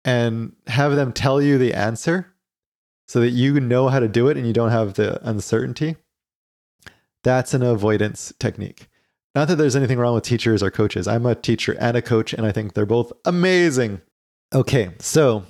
and 0.04 0.54
have 0.68 0.96
them 0.96 1.14
tell 1.14 1.42
you 1.42 1.58
the 1.58 1.74
answer 1.74 2.28
so 3.08 3.20
that 3.20 3.30
you 3.30 3.60
know 3.60 3.90
how 3.90 4.00
to 4.00 4.08
do 4.08 4.28
it 4.30 4.38
and 4.38 4.48
you 4.48 4.54
don't 4.54 4.72
have 4.72 4.96
the 4.96 5.20
uncertainty. 5.28 5.96
That's 7.24 7.54
an 7.54 7.62
avoidance 7.62 8.34
technique. 8.40 8.88
Not 9.36 9.48
that 9.48 9.56
there's 9.56 9.76
anything 9.76 10.00
wrong 10.00 10.16
with 10.16 10.24
teachers 10.24 10.64
or 10.64 10.72
coaches. 10.72 11.08
I'm 11.08 11.26
a 11.26 11.36
teacher 11.36 11.78
and 11.80 11.96
a 11.96 12.02
coach, 12.02 12.34
and 12.34 12.46
I 12.46 12.52
think 12.52 12.74
they're 12.74 12.86
both 12.86 13.14
amazing. 13.26 14.02
Okay, 14.54 14.92
so 15.00 15.46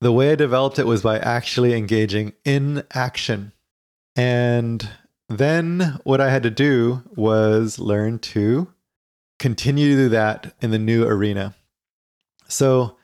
the 0.00 0.12
way 0.12 0.32
I 0.32 0.34
developed 0.34 0.78
it 0.78 0.86
was 0.86 1.02
by 1.02 1.18
actually 1.18 1.74
engaging 1.74 2.32
in 2.44 2.82
action. 2.92 3.52
And 4.16 4.88
then 5.28 6.00
what 6.04 6.22
I 6.22 6.30
had 6.30 6.42
to 6.44 6.50
do 6.50 7.02
was 7.14 7.78
learn 7.78 8.18
to 8.20 8.72
continue 9.38 9.90
to 9.90 10.02
do 10.04 10.08
that 10.10 10.54
in 10.62 10.70
the 10.70 10.78
new 10.78 11.04
arena. 11.04 11.54
So 12.48 12.96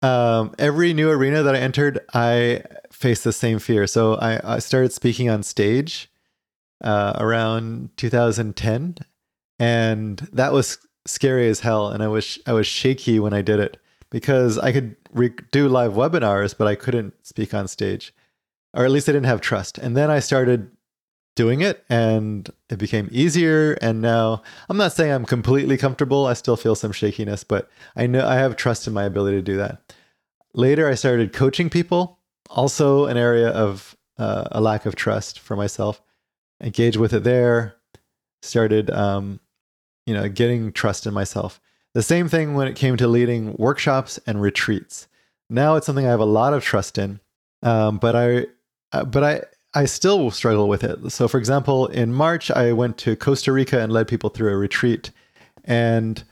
um, 0.00 0.54
every 0.58 0.94
new 0.94 1.10
arena 1.10 1.42
that 1.42 1.54
I 1.54 1.58
entered, 1.58 2.00
I 2.14 2.62
faced 2.90 3.24
the 3.24 3.32
same 3.32 3.58
fear. 3.58 3.86
So 3.86 4.14
I, 4.14 4.54
I 4.54 4.58
started 4.58 4.94
speaking 4.94 5.28
on 5.28 5.42
stage 5.42 6.10
uh, 6.82 7.12
around 7.16 7.90
2010, 7.98 8.96
and 9.58 10.18
that 10.32 10.54
was 10.54 10.78
scary 11.06 11.48
as 11.48 11.60
hell. 11.60 11.88
And 11.88 12.02
I 12.02 12.08
was 12.08 12.38
I 12.46 12.52
was 12.52 12.66
shaky 12.66 13.20
when 13.20 13.34
I 13.34 13.42
did 13.42 13.60
it 13.60 13.76
because 14.10 14.58
I 14.58 14.72
could 14.72 14.96
re- 15.12 15.34
do 15.50 15.68
live 15.68 15.92
webinars, 15.92 16.56
but 16.56 16.66
I 16.66 16.74
couldn't 16.74 17.14
speak 17.26 17.54
on 17.54 17.68
stage, 17.68 18.14
or 18.74 18.84
at 18.84 18.90
least 18.90 19.08
I 19.08 19.12
didn't 19.12 19.26
have 19.26 19.40
trust. 19.40 19.78
And 19.78 19.96
then 19.96 20.10
I 20.10 20.20
started 20.20 20.70
doing 21.38 21.60
it 21.60 21.84
and 21.88 22.50
it 22.68 22.80
became 22.80 23.08
easier 23.12 23.74
and 23.80 24.02
now 24.02 24.42
i'm 24.68 24.76
not 24.76 24.92
saying 24.92 25.12
i'm 25.12 25.24
completely 25.24 25.76
comfortable. 25.76 26.26
I 26.26 26.32
still 26.32 26.56
feel 26.56 26.74
some 26.74 26.90
shakiness 26.90 27.44
but 27.44 27.70
i 27.94 28.08
know 28.08 28.26
i 28.26 28.34
have 28.34 28.56
trust 28.56 28.88
in 28.88 28.92
my 28.92 29.04
ability 29.04 29.36
to 29.36 29.42
do 29.42 29.56
that. 29.56 29.94
Later 30.52 30.88
i 30.88 30.94
started 30.94 31.32
coaching 31.32 31.70
people 31.70 32.18
also 32.50 33.06
an 33.06 33.16
area 33.16 33.50
of 33.50 33.96
uh, 34.18 34.48
a 34.50 34.60
lack 34.60 34.84
of 34.84 34.96
trust 34.96 35.38
for 35.38 35.54
myself. 35.54 36.02
Engage 36.60 36.96
with 36.96 37.12
it 37.12 37.22
there 37.22 37.76
started 38.42 38.90
um, 38.90 39.38
you 40.06 40.14
know 40.14 40.28
getting 40.28 40.72
trust 40.72 41.06
in 41.06 41.14
myself 41.14 41.60
the 41.94 42.02
same 42.02 42.28
thing 42.28 42.54
when 42.54 42.68
it 42.68 42.76
came 42.76 42.96
to 42.96 43.06
leading 43.06 43.54
workshops 43.56 44.18
and 44.26 44.40
retreats 44.40 45.08
now 45.50 45.76
it's 45.76 45.86
something 45.86 46.06
i 46.06 46.10
have 46.10 46.20
a 46.20 46.24
lot 46.24 46.52
of 46.52 46.62
trust 46.62 46.98
in 46.98 47.20
um, 47.62 47.98
but 47.98 48.14
i 48.14 48.46
uh, 48.92 49.04
but 49.04 49.24
i 49.24 49.42
I 49.74 49.84
still 49.84 50.30
struggle 50.30 50.68
with 50.68 50.82
it. 50.82 51.10
So, 51.10 51.28
for 51.28 51.38
example, 51.38 51.86
in 51.88 52.12
March, 52.12 52.50
I 52.50 52.72
went 52.72 52.96
to 52.98 53.16
Costa 53.16 53.52
Rica 53.52 53.80
and 53.80 53.92
led 53.92 54.08
people 54.08 54.30
through 54.30 54.52
a 54.52 54.56
retreat. 54.56 55.10
And 55.64 56.22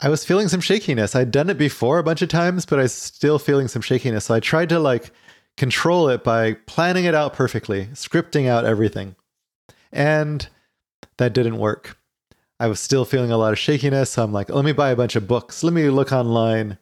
I 0.00 0.08
was 0.08 0.24
feeling 0.24 0.48
some 0.48 0.60
shakiness. 0.60 1.16
I'd 1.16 1.30
done 1.30 1.50
it 1.50 1.58
before 1.58 1.98
a 1.98 2.04
bunch 2.04 2.22
of 2.22 2.28
times, 2.28 2.64
but 2.64 2.78
I 2.78 2.82
was 2.82 2.92
still 2.92 3.38
feeling 3.38 3.68
some 3.68 3.82
shakiness. 3.82 4.26
So 4.26 4.34
I 4.34 4.40
tried 4.40 4.68
to 4.68 4.78
like 4.78 5.10
control 5.56 6.08
it 6.08 6.22
by 6.22 6.54
planning 6.66 7.04
it 7.04 7.14
out 7.14 7.34
perfectly, 7.34 7.86
scripting 7.86 8.46
out 8.46 8.64
everything. 8.64 9.16
And 9.92 10.46
that 11.18 11.32
didn't 11.32 11.58
work. 11.58 11.98
I 12.60 12.68
was 12.68 12.80
still 12.80 13.04
feeling 13.04 13.30
a 13.30 13.36
lot 13.36 13.52
of 13.52 13.58
shakiness. 13.58 14.10
So 14.10 14.22
I'm 14.22 14.32
like, 14.32 14.50
let 14.50 14.64
me 14.64 14.72
buy 14.72 14.90
a 14.90 14.96
bunch 14.96 15.16
of 15.16 15.26
books. 15.26 15.62
Let 15.62 15.72
me 15.72 15.90
look 15.90 16.12
online. 16.12 16.78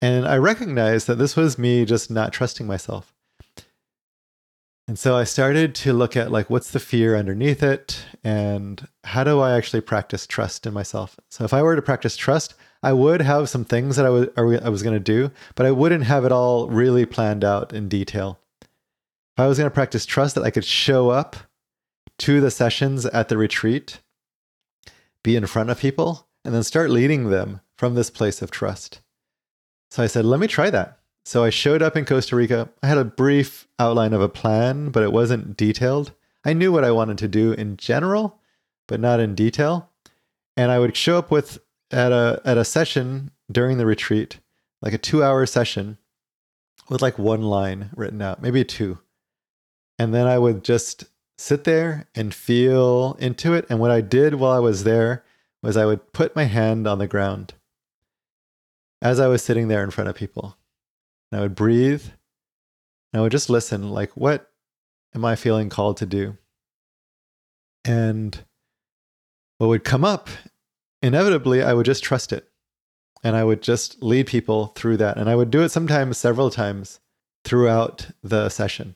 And 0.00 0.26
I 0.26 0.36
recognized 0.36 1.06
that 1.06 1.16
this 1.18 1.36
was 1.36 1.58
me 1.58 1.84
just 1.84 2.10
not 2.10 2.32
trusting 2.32 2.66
myself. 2.66 3.14
And 4.88 4.98
so 4.98 5.16
I 5.16 5.24
started 5.24 5.74
to 5.76 5.92
look 5.92 6.16
at 6.16 6.32
like 6.32 6.50
what's 6.50 6.72
the 6.72 6.80
fear 6.80 7.16
underneath 7.16 7.62
it 7.62 8.04
and 8.24 8.86
how 9.04 9.22
do 9.22 9.40
I 9.40 9.56
actually 9.56 9.80
practice 9.80 10.26
trust 10.26 10.66
in 10.66 10.74
myself. 10.74 11.18
So 11.28 11.44
if 11.44 11.54
I 11.54 11.62
were 11.62 11.76
to 11.76 11.82
practice 11.82 12.16
trust, 12.16 12.54
I 12.82 12.92
would 12.92 13.22
have 13.22 13.48
some 13.48 13.64
things 13.64 13.94
that 13.96 14.06
I 14.06 14.10
was 14.10 14.28
I 14.36 14.68
was 14.68 14.82
going 14.82 14.96
to 14.96 15.00
do, 15.00 15.30
but 15.54 15.66
I 15.66 15.70
wouldn't 15.70 16.04
have 16.04 16.24
it 16.24 16.32
all 16.32 16.68
really 16.68 17.06
planned 17.06 17.44
out 17.44 17.72
in 17.72 17.88
detail. 17.88 18.40
If 18.60 19.38
I 19.38 19.46
was 19.46 19.56
going 19.56 19.70
to 19.70 19.74
practice 19.74 20.04
trust 20.04 20.34
that 20.34 20.44
I 20.44 20.50
could 20.50 20.64
show 20.64 21.10
up 21.10 21.36
to 22.18 22.40
the 22.40 22.50
sessions 22.50 23.06
at 23.06 23.28
the 23.28 23.38
retreat, 23.38 24.00
be 25.22 25.36
in 25.36 25.46
front 25.46 25.70
of 25.70 25.78
people, 25.78 26.28
and 26.44 26.54
then 26.54 26.62
start 26.62 26.90
leading 26.90 27.30
them 27.30 27.60
from 27.76 27.94
this 27.94 28.10
place 28.10 28.42
of 28.42 28.50
trust. 28.50 29.00
So 29.90 30.02
I 30.02 30.06
said, 30.06 30.24
let 30.24 30.40
me 30.40 30.46
try 30.46 30.70
that. 30.70 30.98
So 31.24 31.44
I 31.44 31.50
showed 31.50 31.82
up 31.82 31.96
in 31.96 32.04
Costa 32.04 32.34
Rica. 32.34 32.70
I 32.82 32.88
had 32.88 32.98
a 32.98 33.04
brief 33.04 33.68
outline 33.78 34.12
of 34.12 34.20
a 34.20 34.28
plan, 34.28 34.90
but 34.90 35.02
it 35.02 35.12
wasn't 35.12 35.56
detailed. 35.56 36.12
I 36.44 36.52
knew 36.52 36.72
what 36.72 36.84
I 36.84 36.90
wanted 36.90 37.18
to 37.18 37.28
do 37.28 37.52
in 37.52 37.76
general, 37.76 38.40
but 38.88 39.00
not 39.00 39.20
in 39.20 39.34
detail. 39.34 39.90
And 40.56 40.72
I 40.72 40.78
would 40.78 40.96
show 40.96 41.18
up 41.18 41.30
with 41.30 41.58
at 41.90 42.10
a 42.10 42.40
at 42.44 42.58
a 42.58 42.64
session 42.64 43.30
during 43.50 43.78
the 43.78 43.86
retreat, 43.86 44.38
like 44.80 44.92
a 44.92 44.98
2-hour 44.98 45.46
session 45.46 45.98
with 46.88 47.02
like 47.02 47.18
one 47.18 47.42
line 47.42 47.90
written 47.94 48.20
out, 48.20 48.42
maybe 48.42 48.64
two. 48.64 48.98
And 49.98 50.12
then 50.12 50.26
I 50.26 50.38
would 50.38 50.64
just 50.64 51.04
sit 51.42 51.64
there 51.64 52.08
and 52.14 52.32
feel 52.32 53.16
into 53.18 53.52
it. 53.52 53.66
And 53.68 53.80
what 53.80 53.90
I 53.90 54.00
did 54.00 54.34
while 54.34 54.52
I 54.52 54.60
was 54.60 54.84
there 54.84 55.24
was 55.62 55.76
I 55.76 55.86
would 55.86 56.12
put 56.12 56.36
my 56.36 56.44
hand 56.44 56.86
on 56.86 56.98
the 56.98 57.08
ground 57.08 57.54
as 59.00 59.18
I 59.18 59.26
was 59.26 59.42
sitting 59.42 59.66
there 59.66 59.82
in 59.82 59.90
front 59.90 60.08
of 60.08 60.14
people 60.14 60.56
and 61.30 61.40
I 61.40 61.42
would 61.42 61.56
breathe 61.56 62.04
and 63.12 63.20
I 63.20 63.22
would 63.22 63.32
just 63.32 63.50
listen 63.50 63.90
like, 63.90 64.12
what 64.16 64.50
am 65.14 65.24
I 65.24 65.34
feeling 65.34 65.68
called 65.68 65.96
to 65.96 66.06
do? 66.06 66.38
And 67.84 68.44
what 69.58 69.66
would 69.66 69.84
come 69.84 70.04
up, 70.04 70.28
inevitably, 71.02 71.62
I 71.62 71.74
would 71.74 71.86
just 71.86 72.04
trust 72.04 72.32
it. 72.32 72.48
And 73.24 73.34
I 73.34 73.42
would 73.42 73.62
just 73.62 74.02
lead 74.02 74.28
people 74.28 74.68
through 74.76 74.96
that. 74.98 75.16
And 75.16 75.28
I 75.28 75.34
would 75.34 75.50
do 75.50 75.62
it 75.62 75.70
sometimes 75.70 76.18
several 76.18 76.50
times 76.50 77.00
throughout 77.44 78.08
the 78.22 78.48
session. 78.48 78.94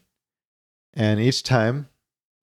And 0.95 1.21
each 1.21 1.43
time, 1.43 1.89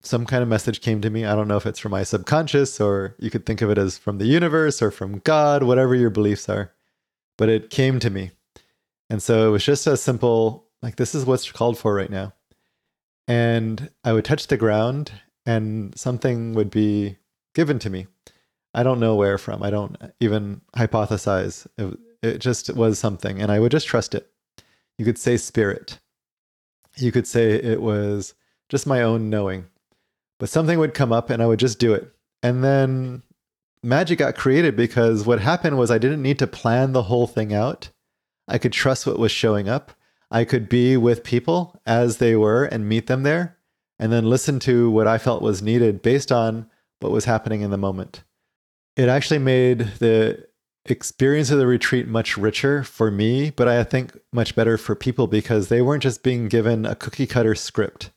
some 0.04 0.26
kind 0.26 0.44
of 0.44 0.50
message 0.50 0.82
came 0.82 1.02
to 1.02 1.10
me. 1.10 1.26
I 1.26 1.34
don't 1.36 1.48
know 1.48 1.58
if 1.58 1.66
it's 1.66 1.80
from 1.80 1.92
my 1.92 2.04
subconscious 2.04 2.80
or 2.82 3.16
you 3.20 3.30
could 3.30 3.46
think 3.46 3.62
of 3.62 3.70
it 3.70 3.78
as 3.78 3.98
from 3.98 4.18
the 4.18 4.26
universe 4.26 4.82
or 4.82 4.92
from 4.92 5.20
God, 5.20 5.64
whatever 5.64 5.96
your 5.96 6.10
beliefs 6.10 6.50
are. 6.50 6.74
But 7.38 7.50
it 7.50 7.70
came 7.70 8.00
to 8.00 8.10
me. 8.10 8.32
And 9.10 9.24
so 9.24 9.48
it 9.48 9.52
was 9.52 9.64
just 9.64 9.88
a 9.88 9.96
simple, 9.96 10.68
like, 10.82 10.98
this 10.98 11.16
is 11.16 11.26
what's 11.26 11.52
called 11.52 11.78
for 11.78 11.96
right 11.96 12.10
now. 12.10 12.34
And 13.28 13.90
I 14.04 14.12
would 14.12 14.26
touch 14.26 14.48
the 14.48 14.58
ground 14.58 15.12
and 15.46 15.98
something 15.98 16.54
would 16.54 16.70
be 16.70 17.18
given 17.56 17.80
to 17.80 17.90
me. 17.90 18.08
I 18.74 18.84
don't 18.84 19.00
know 19.00 19.16
where 19.16 19.38
from. 19.38 19.64
I 19.64 19.70
don't 19.70 19.98
even 20.20 20.62
hypothesize. 20.76 21.66
It, 21.78 22.00
it 22.22 22.38
just 22.40 22.74
was 22.76 23.00
something. 23.00 23.42
And 23.42 23.52
I 23.52 23.60
would 23.60 23.72
just 23.72 23.88
trust 23.88 24.16
it. 24.16 24.30
You 24.98 25.06
could 25.06 25.18
say 25.18 25.38
spirit. 25.38 26.00
You 26.98 27.12
could 27.12 27.28
say 27.28 27.52
it 27.52 27.82
was 27.82 28.34
just 28.70 28.86
my 28.86 29.02
own 29.02 29.30
knowing. 29.30 29.66
But 30.40 30.50
something 30.50 30.80
would 30.80 30.94
come 30.94 31.12
up 31.12 31.30
and 31.30 31.42
I 31.42 31.46
would 31.46 31.60
just 31.60 31.80
do 31.80 31.94
it. 31.94 32.12
And 32.42 32.64
then 32.64 33.24
magic 33.82 34.20
got 34.20 34.36
created 34.36 34.76
because 34.76 35.26
what 35.26 35.40
happened 35.40 35.78
was 35.78 35.92
I 35.92 35.98
didn't 35.98 36.22
need 36.22 36.40
to 36.40 36.48
plan 36.48 36.92
the 36.92 37.04
whole 37.04 37.28
thing 37.28 37.54
out. 37.54 37.90
I 38.48 38.58
could 38.58 38.74
trust 38.74 39.08
what 39.08 39.20
was 39.20 39.32
showing 39.32 39.70
up. 39.70 39.92
I 40.32 40.46
could 40.46 40.68
be 40.68 40.98
with 40.98 41.24
people 41.24 41.80
as 41.86 42.18
they 42.18 42.36
were 42.36 42.66
and 42.66 42.90
meet 42.90 43.08
them 43.08 43.24
there 43.24 43.58
and 44.00 44.12
then 44.12 44.26
listen 44.26 44.60
to 44.60 44.90
what 44.90 45.08
I 45.08 45.18
felt 45.18 45.42
was 45.42 45.62
needed 45.62 46.02
based 46.02 46.32
on 46.32 46.70
what 47.00 47.12
was 47.12 47.26
happening 47.26 47.62
in 47.62 47.72
the 47.72 47.78
moment. 47.78 48.24
It 48.96 49.10
actually 49.10 49.40
made 49.40 49.80
the 50.00 50.48
experience 50.86 51.52
of 51.52 51.60
the 51.60 51.68
retreat 51.68 52.08
much 52.08 52.38
richer 52.38 52.84
for 52.84 53.10
me, 53.10 53.50
but 53.52 53.68
I 53.68 53.84
think 53.84 54.18
much 54.32 54.56
better 54.56 54.78
for 54.78 54.96
people 54.96 55.28
because 55.28 55.70
they 55.70 55.82
weren't 55.82 56.04
just 56.04 56.24
being 56.24 56.48
given 56.48 56.86
a 56.86 56.96
cookie 56.96 57.28
cutter 57.28 57.56
script. 57.56 58.12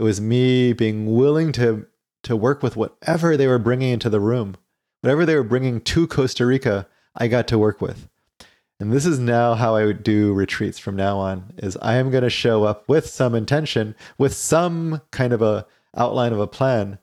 It 0.00 0.04
was 0.04 0.18
me 0.18 0.72
being 0.72 1.14
willing 1.14 1.52
to 1.52 1.86
to 2.22 2.34
work 2.34 2.62
with 2.62 2.74
whatever 2.74 3.36
they 3.36 3.46
were 3.46 3.58
bringing 3.58 3.90
into 3.90 4.08
the 4.08 4.18
room. 4.18 4.56
Whatever 5.02 5.26
they 5.26 5.34
were 5.34 5.42
bringing 5.42 5.82
to 5.82 6.06
Costa 6.06 6.46
Rica, 6.46 6.88
I 7.14 7.28
got 7.28 7.46
to 7.48 7.58
work 7.58 7.82
with. 7.82 8.08
And 8.78 8.90
this 8.90 9.04
is 9.04 9.18
now 9.18 9.52
how 9.52 9.76
I 9.76 9.84
would 9.84 10.02
do 10.02 10.32
retreats 10.32 10.78
from 10.78 10.96
now 10.96 11.18
on 11.18 11.52
is 11.58 11.76
I 11.82 11.96
am 11.96 12.10
going 12.10 12.22
to 12.24 12.30
show 12.30 12.64
up 12.64 12.88
with 12.88 13.08
some 13.08 13.34
intention, 13.34 13.94
with 14.16 14.32
some 14.32 15.02
kind 15.10 15.34
of 15.34 15.42
a 15.42 15.66
outline 15.94 16.32
of 16.32 16.40
a 16.40 16.46
plan, 16.46 16.98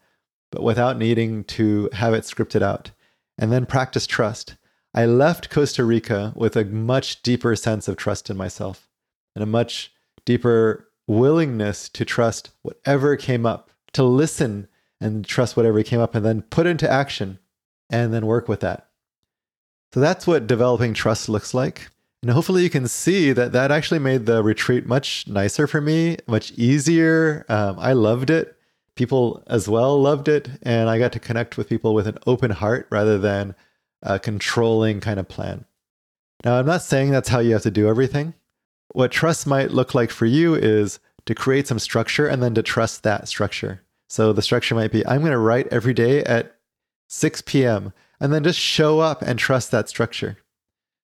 but 0.51 0.63
without 0.63 0.97
needing 0.97 1.43
to 1.43 1.91
have 1.93 2.15
it 2.15 2.23
scripted 2.23 2.63
out. 2.63 2.89
And 3.37 3.51
then 3.51 3.67
practice 3.67 4.07
trust. 4.07 4.55
I 4.95 5.05
left 5.05 5.51
Costa 5.51 5.83
Rica 5.83 6.33
with 6.35 6.55
a 6.55 6.65
much 6.65 7.21
deeper 7.21 7.55
sense 7.55 7.87
of 7.87 7.95
trust 7.95 8.31
in 8.31 8.37
myself 8.37 8.89
and 9.35 9.43
a 9.43 9.45
much 9.45 9.93
deeper 10.25 10.86
willingness 11.07 11.89
to 11.89 12.05
trust 12.05 12.51
whatever 12.61 13.15
came 13.15 13.45
up, 13.45 13.71
to 13.93 14.03
listen 14.03 14.67
and 14.99 15.25
trust 15.25 15.55
whatever 15.55 15.81
came 15.83 15.99
up 15.99 16.15
and 16.15 16.25
then 16.25 16.41
put 16.43 16.67
into 16.67 16.89
action 16.89 17.39
and 17.89 18.13
then 18.13 18.25
work 18.25 18.47
with 18.47 18.59
that. 18.59 18.89
So 19.93 19.99
that's 19.99 20.27
what 20.27 20.47
developing 20.47 20.93
trust 20.93 21.29
looks 21.29 21.53
like. 21.53 21.89
And 22.21 22.31
hopefully 22.31 22.63
you 22.63 22.69
can 22.69 22.87
see 22.87 23.31
that 23.31 23.51
that 23.53 23.71
actually 23.71 23.99
made 23.99 24.25
the 24.25 24.43
retreat 24.43 24.85
much 24.85 25.27
nicer 25.27 25.67
for 25.67 25.79
me, 25.79 26.17
much 26.27 26.51
easier. 26.53 27.45
Um, 27.47 27.77
I 27.79 27.93
loved 27.93 28.29
it. 28.29 28.57
People 28.95 29.43
as 29.47 29.69
well 29.69 30.01
loved 30.01 30.27
it. 30.27 30.49
And 30.63 30.89
I 30.89 30.99
got 30.99 31.13
to 31.13 31.19
connect 31.19 31.57
with 31.57 31.69
people 31.69 31.93
with 31.93 32.07
an 32.07 32.17
open 32.25 32.51
heart 32.51 32.87
rather 32.89 33.17
than 33.17 33.55
a 34.01 34.19
controlling 34.19 34.99
kind 34.99 35.19
of 35.19 35.27
plan. 35.27 35.65
Now, 36.43 36.59
I'm 36.59 36.65
not 36.65 36.81
saying 36.81 37.11
that's 37.11 37.29
how 37.29 37.39
you 37.39 37.53
have 37.53 37.63
to 37.63 37.71
do 37.71 37.87
everything. 37.87 38.33
What 38.93 39.11
trust 39.11 39.45
might 39.47 39.71
look 39.71 39.93
like 39.93 40.11
for 40.11 40.25
you 40.25 40.55
is 40.55 40.99
to 41.25 41.35
create 41.35 41.67
some 41.67 41.79
structure 41.79 42.27
and 42.27 42.41
then 42.41 42.53
to 42.55 42.63
trust 42.63 43.03
that 43.03 43.27
structure. 43.27 43.81
So 44.09 44.31
the 44.31 44.41
structure 44.41 44.75
might 44.75 44.91
be 44.91 45.05
I'm 45.05 45.19
going 45.19 45.31
to 45.31 45.37
write 45.37 45.67
every 45.67 45.93
day 45.93 46.23
at 46.23 46.55
6 47.09 47.41
p.m 47.41 47.93
and 48.19 48.33
then 48.33 48.43
just 48.43 48.59
show 48.59 48.99
up 48.99 49.21
and 49.21 49.37
trust 49.37 49.71
that 49.71 49.89
structure. 49.89 50.37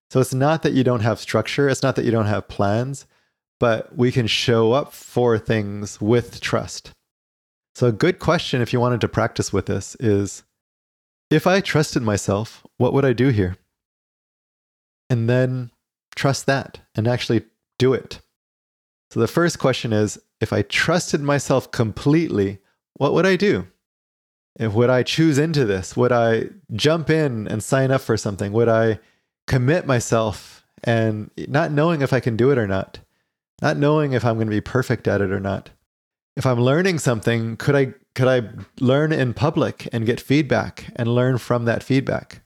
So 0.10 0.20
it's 0.20 0.34
not 0.34 0.64
that 0.64 0.74
you 0.74 0.84
don't 0.84 1.02
have 1.02 1.20
structure, 1.20 1.70
it's 1.70 1.84
not 1.84 1.96
that 1.96 2.06
you 2.06 2.12
don't 2.12 2.28
have 2.28 2.48
plans, 2.48 3.06
but 3.60 3.96
we 3.98 4.12
can 4.12 4.28
show 4.28 4.74
up 4.74 4.94
for 4.94 5.38
things 5.38 6.00
with 6.02 6.40
trust. 6.40 6.92
So, 7.76 7.88
a 7.88 7.92
good 7.92 8.20
question 8.20 8.62
if 8.62 8.72
you 8.72 8.80
wanted 8.80 9.02
to 9.02 9.08
practice 9.08 9.52
with 9.52 9.66
this 9.66 9.96
is 10.00 10.44
if 11.32 11.48
I 11.48 11.60
trusted 11.60 12.04
myself, 12.04 12.64
what 12.78 12.94
would 12.94 13.06
I 13.06 13.14
do 13.14 13.30
here? 13.30 13.58
And 15.10 15.28
then 15.28 15.72
trust 16.16 16.46
that 16.46 16.80
and 16.94 17.08
actually 17.08 17.46
do 17.84 17.94
it. 17.94 18.22
So, 19.12 19.20
the 19.20 19.28
first 19.28 19.60
question 19.60 19.92
is 19.92 20.18
if 20.40 20.54
I 20.54 20.62
trusted 20.62 21.22
myself 21.22 21.70
completely, 21.72 22.60
what 22.94 23.14
would 23.14 23.26
I 23.26 23.36
do? 23.36 23.68
If 24.58 24.74
would 24.74 24.90
I 24.90 25.04
choose 25.04 25.38
into 25.38 25.66
this? 25.66 25.98
Would 25.98 26.14
I 26.14 26.50
jump 26.72 27.10
in 27.10 27.48
and 27.48 27.62
sign 27.62 27.92
up 27.92 28.02
for 28.02 28.16
something? 28.16 28.54
Would 28.54 28.70
I 28.70 29.00
commit 29.48 29.86
myself 29.86 30.66
and 30.84 31.30
not 31.36 31.72
knowing 31.72 32.02
if 32.02 32.14
I 32.14 32.22
can 32.22 32.38
do 32.38 32.52
it 32.52 32.58
or 32.58 32.68
not? 32.68 33.00
Not 33.62 33.78
knowing 33.78 34.14
if 34.14 34.24
I'm 34.24 34.36
going 34.36 34.48
to 34.48 34.60
be 34.62 34.62
perfect 34.62 35.08
at 35.08 35.22
it 35.22 35.32
or 35.32 35.40
not. 35.40 35.70
If 36.38 36.46
I'm 36.46 36.62
learning 36.62 37.00
something, 37.00 37.58
could 37.58 37.76
I 37.76 37.94
could 38.16 38.28
I 38.28 38.50
learn 38.80 39.12
in 39.12 39.34
public 39.34 39.90
and 39.92 40.06
get 40.06 40.22
feedback 40.22 40.86
and 40.96 41.14
learn 41.14 41.38
from 41.38 41.66
that 41.66 41.84
feedback? 41.84 42.43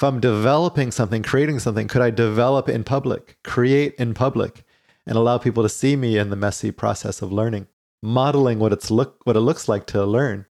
If 0.00 0.04
I'm 0.04 0.18
developing 0.18 0.90
something, 0.92 1.22
creating 1.22 1.58
something, 1.58 1.86
could 1.86 2.00
I 2.00 2.08
develop 2.08 2.70
in 2.70 2.84
public, 2.84 3.36
create 3.44 3.94
in 3.96 4.14
public 4.14 4.64
and 5.06 5.14
allow 5.14 5.36
people 5.36 5.62
to 5.62 5.68
see 5.68 5.94
me 5.94 6.16
in 6.16 6.30
the 6.30 6.36
messy 6.36 6.70
process 6.72 7.20
of 7.20 7.30
learning, 7.30 7.66
modeling 8.02 8.58
what 8.58 8.72
it's 8.72 8.90
look 8.90 9.20
what 9.24 9.36
it 9.36 9.40
looks 9.40 9.68
like 9.68 9.84
to 9.88 10.06
learn? 10.06 10.46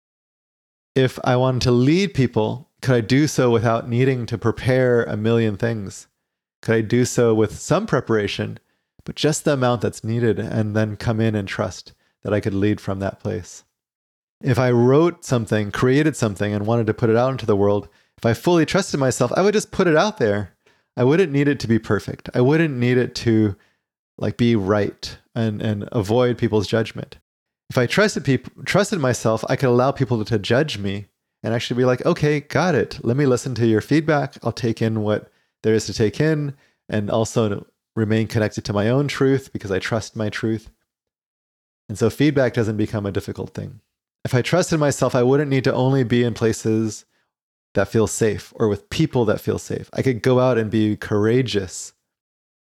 if 0.94 1.18
I 1.24 1.34
wanted 1.36 1.62
to 1.62 1.70
lead 1.70 2.12
people, 2.12 2.68
could 2.82 2.94
I 2.94 3.00
do 3.00 3.26
so 3.26 3.50
without 3.50 3.88
needing 3.88 4.26
to 4.26 4.36
prepare 4.36 5.04
a 5.04 5.16
million 5.16 5.56
things? 5.56 6.08
Could 6.60 6.74
I 6.74 6.80
do 6.82 7.06
so 7.06 7.34
with 7.34 7.58
some 7.58 7.86
preparation, 7.86 8.58
but 9.04 9.14
just 9.14 9.46
the 9.46 9.54
amount 9.54 9.80
that's 9.80 10.04
needed, 10.04 10.38
and 10.38 10.76
then 10.76 10.96
come 10.96 11.20
in 11.20 11.34
and 11.34 11.48
trust 11.48 11.94
that 12.22 12.34
I 12.34 12.40
could 12.40 12.52
lead 12.52 12.82
from 12.82 12.98
that 12.98 13.18
place? 13.18 13.64
If 14.42 14.58
I 14.58 14.70
wrote 14.72 15.24
something, 15.24 15.70
created 15.70 16.16
something, 16.16 16.52
and 16.52 16.66
wanted 16.66 16.86
to 16.88 16.94
put 16.94 17.08
it 17.08 17.16
out 17.16 17.30
into 17.30 17.46
the 17.46 17.56
world, 17.56 17.88
if 18.18 18.26
I 18.26 18.34
fully 18.34 18.66
trusted 18.66 18.98
myself, 18.98 19.32
I 19.36 19.42
would 19.42 19.54
just 19.54 19.70
put 19.70 19.86
it 19.86 19.96
out 19.96 20.18
there. 20.18 20.52
I 20.96 21.04
wouldn't 21.04 21.32
need 21.32 21.46
it 21.46 21.60
to 21.60 21.68
be 21.68 21.78
perfect. 21.78 22.28
I 22.34 22.40
wouldn't 22.40 22.76
need 22.76 22.98
it 22.98 23.14
to 23.16 23.54
like 24.18 24.36
be 24.36 24.56
right 24.56 25.16
and 25.36 25.62
and 25.62 25.88
avoid 25.92 26.36
people's 26.36 26.66
judgment. 26.66 27.18
If 27.70 27.78
I 27.78 27.86
trusted 27.86 28.24
people 28.24 28.64
trusted 28.64 28.98
myself, 28.98 29.44
I 29.48 29.54
could 29.54 29.68
allow 29.68 29.92
people 29.92 30.24
to 30.24 30.38
judge 30.38 30.78
me 30.78 31.06
and 31.44 31.54
actually 31.54 31.78
be 31.78 31.84
like, 31.84 32.04
"Okay, 32.04 32.40
got 32.40 32.74
it. 32.74 32.98
Let 33.04 33.16
me 33.16 33.24
listen 33.24 33.54
to 33.54 33.66
your 33.66 33.80
feedback. 33.80 34.36
I'll 34.42 34.50
take 34.50 34.82
in 34.82 35.02
what 35.02 35.30
there 35.62 35.74
is 35.74 35.86
to 35.86 35.94
take 35.94 36.20
in 36.20 36.54
and 36.88 37.10
also 37.10 37.66
remain 37.94 38.26
connected 38.26 38.64
to 38.64 38.72
my 38.72 38.88
own 38.88 39.06
truth 39.06 39.52
because 39.52 39.70
I 39.70 39.78
trust 39.78 40.16
my 40.16 40.28
truth." 40.28 40.70
And 41.88 41.96
so 41.96 42.10
feedback 42.10 42.52
doesn't 42.52 42.76
become 42.76 43.06
a 43.06 43.12
difficult 43.12 43.54
thing. 43.54 43.80
If 44.24 44.34
I 44.34 44.42
trusted 44.42 44.80
myself, 44.80 45.14
I 45.14 45.22
wouldn't 45.22 45.50
need 45.50 45.64
to 45.64 45.72
only 45.72 46.02
be 46.02 46.24
in 46.24 46.34
places 46.34 47.04
that 47.74 47.88
feel 47.88 48.06
safe 48.06 48.52
or 48.56 48.68
with 48.68 48.90
people 48.90 49.24
that 49.26 49.40
feel 49.40 49.58
safe. 49.58 49.88
I 49.92 50.02
could 50.02 50.22
go 50.22 50.40
out 50.40 50.58
and 50.58 50.70
be 50.70 50.96
courageous 50.96 51.92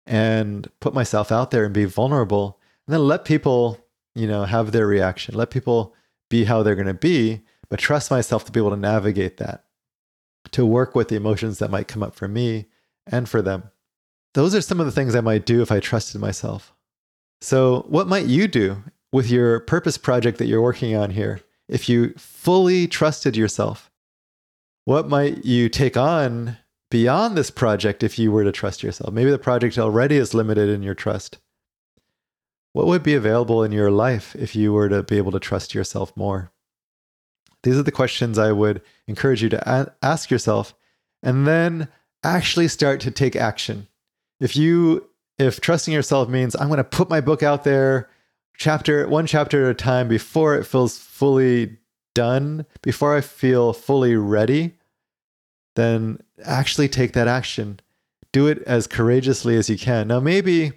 and 0.07 0.69
put 0.81 0.95
myself 0.95 1.33
out 1.33 1.51
there 1.51 1.65
and 1.65 1.75
be 1.75 1.85
vulnerable 1.85 2.61
and 2.87 2.95
then 2.95 3.07
let 3.07 3.25
people, 3.25 3.79
you 4.15 4.27
know, 4.27 4.45
have 4.45 4.73
their 4.73 4.87
reaction. 4.87 5.35
Let 5.35 5.51
people 5.51 5.95
be 6.29 6.45
how 6.45 6.63
they're 6.63 6.75
going 6.75 6.87
to 6.87 6.95
be, 6.95 7.43
but 7.69 7.79
trust 7.79 8.11
myself 8.11 8.45
to 8.45 8.53
be 8.53 8.61
able 8.61 8.71
to 8.71 8.77
navigate 8.77 9.39
that, 9.39 9.65
to 10.53 10.67
work 10.67 10.95
with 10.95 11.09
the 11.09 11.17
emotions 11.17 11.59
that 11.59 11.71
might 11.71 11.89
come 11.89 12.03
up 12.03 12.15
for 12.15 12.29
me 12.29 12.67
and 13.07 13.29
for 13.29 13.43
them. 13.43 13.71
Those 14.35 14.55
are 14.55 14.61
some 14.61 14.81
of 14.81 14.87
the 14.87 14.93
things 14.93 15.15
I 15.15 15.21
might 15.21 15.47
do 15.47 15.63
if 15.63 15.71
I 15.71 15.81
trusted 15.81 16.21
myself. 16.21 16.75
So, 17.41 17.85
what 17.89 18.09
might 18.09 18.27
you 18.27 18.49
do 18.49 18.83
with 19.13 19.31
your 19.31 19.61
purpose 19.61 19.97
project 19.97 20.39
that 20.39 20.47
you're 20.47 20.63
working 20.63 20.97
on 20.97 21.11
here 21.11 21.41
if 21.69 21.89
you 21.89 22.15
fully 22.17 22.89
trusted 22.89 23.37
yourself? 23.37 23.91
What 24.85 25.09
might 25.09 25.45
you 25.45 25.69
take 25.69 25.97
on 25.97 26.59
beyond 26.91 27.37
this 27.37 27.51
project 27.51 28.03
if 28.03 28.19
you 28.19 28.31
were 28.31 28.45
to 28.45 28.53
trust 28.53 28.83
yourself? 28.83 29.13
Maybe 29.15 29.31
the 29.31 29.39
project 29.39 29.79
already 29.79 30.17
is 30.17 30.35
limited 30.35 30.69
in 30.69 30.83
your 30.83 30.95
trust. 30.95 31.39
What 32.75 32.87
would 32.87 33.03
be 33.03 33.15
available 33.15 33.63
in 33.63 33.73
your 33.73 33.91
life 33.91 34.35
if 34.37 34.55
you 34.55 34.73
were 34.73 34.89
to 34.89 35.03
be 35.03 35.17
able 35.17 35.33
to 35.33 35.41
trust 35.41 35.75
yourself 35.75 36.15
more? 36.17 36.53
These 37.63 37.79
are 37.79 37.83
the 37.83 37.93
questions 37.93 38.39
I 38.39 38.53
would 38.53 38.83
encourage 39.07 39.43
you 39.43 39.49
to 39.51 39.95
ask 40.03 40.31
yourself 40.31 40.75
and 41.23 41.47
then 41.47 41.89
actually 42.23 42.69
start 42.69 43.01
to 43.01 43.11
take 43.11 43.37
action. 43.37 43.89
If 44.39 44.57
you 44.57 45.09
if 45.39 45.61
trusting 45.61 45.95
yourself 45.95 46.29
means 46.29 46.55
I'm 46.55 46.69
going 46.69 46.77
to 46.77 46.85
put 46.85 47.09
my 47.09 47.21
book 47.21 47.43
out 47.43 47.65
there 47.65 48.11
chapter 48.57 49.09
one 49.09 49.27
chapter 49.27 49.65
at 49.65 49.71
a 49.71 49.75
time 49.75 50.09
before 50.09 50.55
it 50.57 50.67
feels 50.67 50.99
fully 50.99 51.79
done, 52.15 52.67
before 52.83 53.17
I 53.17 53.21
feel 53.21 53.73
fully 53.73 54.17
ready, 54.17 54.75
then 55.77 56.21
actually 56.45 56.89
take 56.89 57.13
that 57.13 57.29
action. 57.29 57.81
Do 58.33 58.47
it 58.47 58.63
as 58.63 58.87
courageously 58.87 59.57
as 59.57 59.69
you 59.69 59.79
can. 59.79 60.09
Now, 60.09 60.21
maybe 60.21 60.73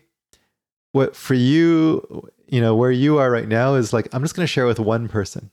what 0.91 1.15
for 1.15 1.33
you, 1.33 2.29
you 2.47 2.61
know, 2.61 2.75
where 2.75 2.91
you 2.91 3.17
are 3.17 3.31
right 3.31 3.47
now 3.47 3.75
is 3.75 3.93
like, 3.93 4.07
I'm 4.13 4.21
just 4.21 4.35
going 4.35 4.43
to 4.43 4.51
share 4.51 4.65
with 4.65 4.79
one 4.79 5.07
person. 5.07 5.51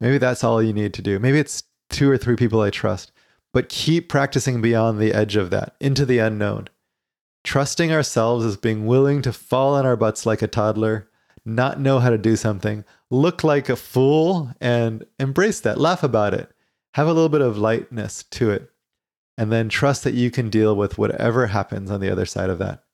Maybe 0.00 0.18
that's 0.18 0.44
all 0.44 0.62
you 0.62 0.72
need 0.72 0.94
to 0.94 1.02
do. 1.02 1.18
Maybe 1.18 1.38
it's 1.38 1.64
two 1.88 2.10
or 2.10 2.16
three 2.16 2.36
people 2.36 2.60
I 2.60 2.70
trust, 2.70 3.12
but 3.52 3.68
keep 3.68 4.08
practicing 4.08 4.60
beyond 4.60 4.98
the 4.98 5.12
edge 5.12 5.36
of 5.36 5.50
that 5.50 5.74
into 5.80 6.06
the 6.06 6.18
unknown. 6.18 6.68
Trusting 7.42 7.90
ourselves 7.92 8.44
as 8.44 8.56
being 8.56 8.86
willing 8.86 9.22
to 9.22 9.32
fall 9.32 9.74
on 9.74 9.86
our 9.86 9.96
butts 9.96 10.26
like 10.26 10.42
a 10.42 10.46
toddler 10.46 11.10
not 11.44 11.80
know 11.80 11.98
how 11.98 12.10
to 12.10 12.18
do 12.18 12.36
something, 12.36 12.84
look 13.10 13.42
like 13.42 13.68
a 13.68 13.76
fool 13.76 14.52
and 14.60 15.04
embrace 15.18 15.60
that, 15.60 15.80
laugh 15.80 16.02
about 16.02 16.34
it, 16.34 16.50
have 16.94 17.06
a 17.06 17.12
little 17.12 17.28
bit 17.28 17.40
of 17.40 17.58
lightness 17.58 18.22
to 18.24 18.50
it, 18.50 18.70
and 19.36 19.50
then 19.50 19.68
trust 19.68 20.04
that 20.04 20.14
you 20.14 20.30
can 20.30 20.50
deal 20.50 20.76
with 20.76 20.98
whatever 20.98 21.48
happens 21.48 21.90
on 21.90 22.00
the 22.00 22.10
other 22.10 22.26
side 22.26 22.50
of 22.50 22.58
that. 22.58 22.84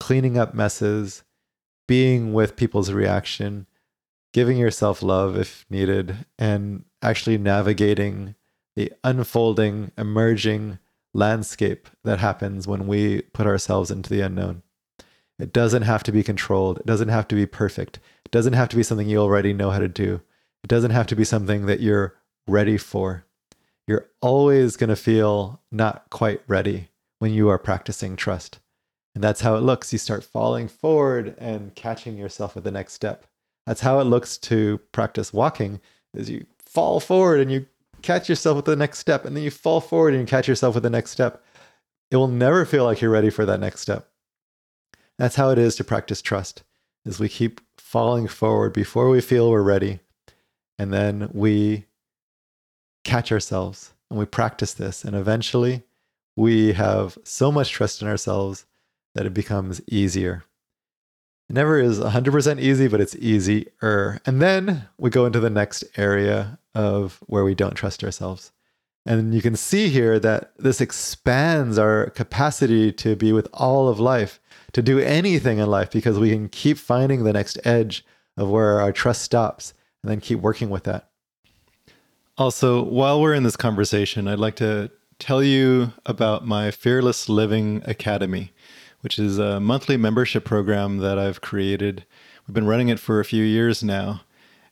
Cleaning 0.00 0.36
up 0.36 0.54
messes, 0.54 1.22
being 1.86 2.32
with 2.32 2.56
people's 2.56 2.92
reaction, 2.92 3.66
giving 4.32 4.56
yourself 4.56 5.02
love 5.02 5.36
if 5.36 5.64
needed, 5.70 6.26
and 6.38 6.84
actually 7.02 7.38
navigating 7.38 8.34
the 8.76 8.92
unfolding, 9.04 9.92
emerging 9.96 10.78
landscape 11.12 11.88
that 12.02 12.18
happens 12.18 12.66
when 12.66 12.86
we 12.86 13.22
put 13.32 13.46
ourselves 13.46 13.90
into 13.90 14.10
the 14.10 14.20
unknown. 14.20 14.62
It 15.38 15.52
doesn't 15.52 15.82
have 15.82 16.02
to 16.04 16.12
be 16.12 16.22
controlled. 16.22 16.78
It 16.78 16.86
doesn't 16.86 17.08
have 17.08 17.28
to 17.28 17.34
be 17.34 17.46
perfect. 17.46 17.98
Doesn't 18.34 18.54
have 18.54 18.68
to 18.70 18.76
be 18.76 18.82
something 18.82 19.08
you 19.08 19.18
already 19.18 19.52
know 19.52 19.70
how 19.70 19.78
to 19.78 19.86
do. 19.86 20.20
It 20.64 20.66
doesn't 20.66 20.90
have 20.90 21.06
to 21.06 21.14
be 21.14 21.22
something 21.22 21.66
that 21.66 21.78
you're 21.78 22.16
ready 22.48 22.76
for. 22.76 23.24
You're 23.86 24.08
always 24.20 24.76
going 24.76 24.90
to 24.90 24.96
feel 24.96 25.62
not 25.70 26.10
quite 26.10 26.42
ready 26.48 26.88
when 27.20 27.32
you 27.32 27.48
are 27.48 27.60
practicing 27.60 28.16
trust. 28.16 28.58
And 29.14 29.22
that's 29.22 29.42
how 29.42 29.54
it 29.54 29.60
looks. 29.60 29.92
You 29.92 30.00
start 30.00 30.24
falling 30.24 30.66
forward 30.66 31.36
and 31.38 31.76
catching 31.76 32.18
yourself 32.18 32.56
at 32.56 32.64
the 32.64 32.72
next 32.72 32.94
step. 32.94 33.24
That's 33.68 33.82
how 33.82 34.00
it 34.00 34.04
looks 34.06 34.36
to 34.38 34.78
practice 34.90 35.32
walking 35.32 35.80
is 36.12 36.28
you 36.28 36.44
fall 36.58 36.98
forward 36.98 37.38
and 37.38 37.52
you 37.52 37.66
catch 38.02 38.28
yourself 38.28 38.56
with 38.56 38.64
the 38.64 38.74
next 38.74 38.98
step 38.98 39.24
and 39.24 39.36
then 39.36 39.44
you 39.44 39.52
fall 39.52 39.80
forward 39.80 40.12
and 40.12 40.22
you 40.22 40.26
catch 40.26 40.48
yourself 40.48 40.74
with 40.74 40.82
the 40.82 40.90
next 40.90 41.12
step. 41.12 41.44
It 42.10 42.16
will 42.16 42.26
never 42.26 42.64
feel 42.64 42.82
like 42.82 43.00
you're 43.00 43.12
ready 43.12 43.30
for 43.30 43.46
that 43.46 43.60
next 43.60 43.82
step. 43.82 44.08
That's 45.18 45.36
how 45.36 45.50
it 45.50 45.58
is 45.58 45.76
to 45.76 45.84
practice 45.84 46.20
trust. 46.20 46.64
Is 47.04 47.20
we 47.20 47.28
keep 47.28 47.60
falling 47.76 48.28
forward 48.28 48.72
before 48.72 49.08
we 49.10 49.20
feel 49.20 49.50
we're 49.50 49.62
ready, 49.62 50.00
and 50.78 50.92
then 50.92 51.28
we 51.32 51.84
catch 53.04 53.30
ourselves 53.30 53.92
and 54.10 54.18
we 54.18 54.24
practice 54.24 54.72
this, 54.72 55.04
and 55.04 55.14
eventually 55.14 55.82
we 56.36 56.72
have 56.72 57.18
so 57.22 57.52
much 57.52 57.70
trust 57.70 58.02
in 58.02 58.08
ourselves 58.08 58.66
that 59.14 59.26
it 59.26 59.34
becomes 59.34 59.80
easier. 59.86 60.44
It 61.48 61.52
never 61.52 61.78
is 61.78 62.00
100% 62.00 62.60
easy, 62.60 62.88
but 62.88 63.00
it's 63.00 63.14
easier. 63.16 64.20
And 64.24 64.40
then 64.40 64.88
we 64.96 65.10
go 65.10 65.26
into 65.26 65.40
the 65.40 65.50
next 65.50 65.84
area 65.96 66.58
of 66.74 67.20
where 67.26 67.44
we 67.44 67.54
don't 67.54 67.74
trust 67.74 68.02
ourselves. 68.02 68.50
And 69.06 69.34
you 69.34 69.42
can 69.42 69.56
see 69.56 69.88
here 69.88 70.18
that 70.20 70.52
this 70.58 70.80
expands 70.80 71.78
our 71.78 72.10
capacity 72.10 72.90
to 72.92 73.16
be 73.16 73.32
with 73.32 73.48
all 73.52 73.88
of 73.88 74.00
life 74.00 74.40
to 74.72 74.82
do 74.82 74.98
anything 74.98 75.58
in 75.58 75.66
life 75.66 75.90
because 75.90 76.18
we 76.18 76.30
can 76.30 76.48
keep 76.48 76.78
finding 76.78 77.24
the 77.24 77.32
next 77.32 77.58
edge 77.64 78.04
of 78.36 78.50
where 78.50 78.80
our 78.80 78.92
trust 78.92 79.22
stops 79.22 79.74
and 80.02 80.10
then 80.10 80.20
keep 80.20 80.40
working 80.40 80.68
with 80.68 80.84
that. 80.84 81.08
Also, 82.36 82.82
while 82.82 83.20
we're 83.20 83.34
in 83.34 83.44
this 83.44 83.56
conversation, 83.56 84.26
I'd 84.26 84.40
like 84.40 84.56
to 84.56 84.90
tell 85.20 85.42
you 85.42 85.92
about 86.04 86.44
my 86.44 86.72
Fearless 86.72 87.28
Living 87.28 87.82
Academy, 87.84 88.52
which 89.02 89.18
is 89.18 89.38
a 89.38 89.60
monthly 89.60 89.96
membership 89.96 90.44
program 90.44 90.98
that 90.98 91.18
I've 91.18 91.40
created. 91.40 92.04
We've 92.46 92.54
been 92.54 92.66
running 92.66 92.88
it 92.88 92.98
for 92.98 93.20
a 93.20 93.24
few 93.24 93.44
years 93.44 93.84
now, 93.84 94.22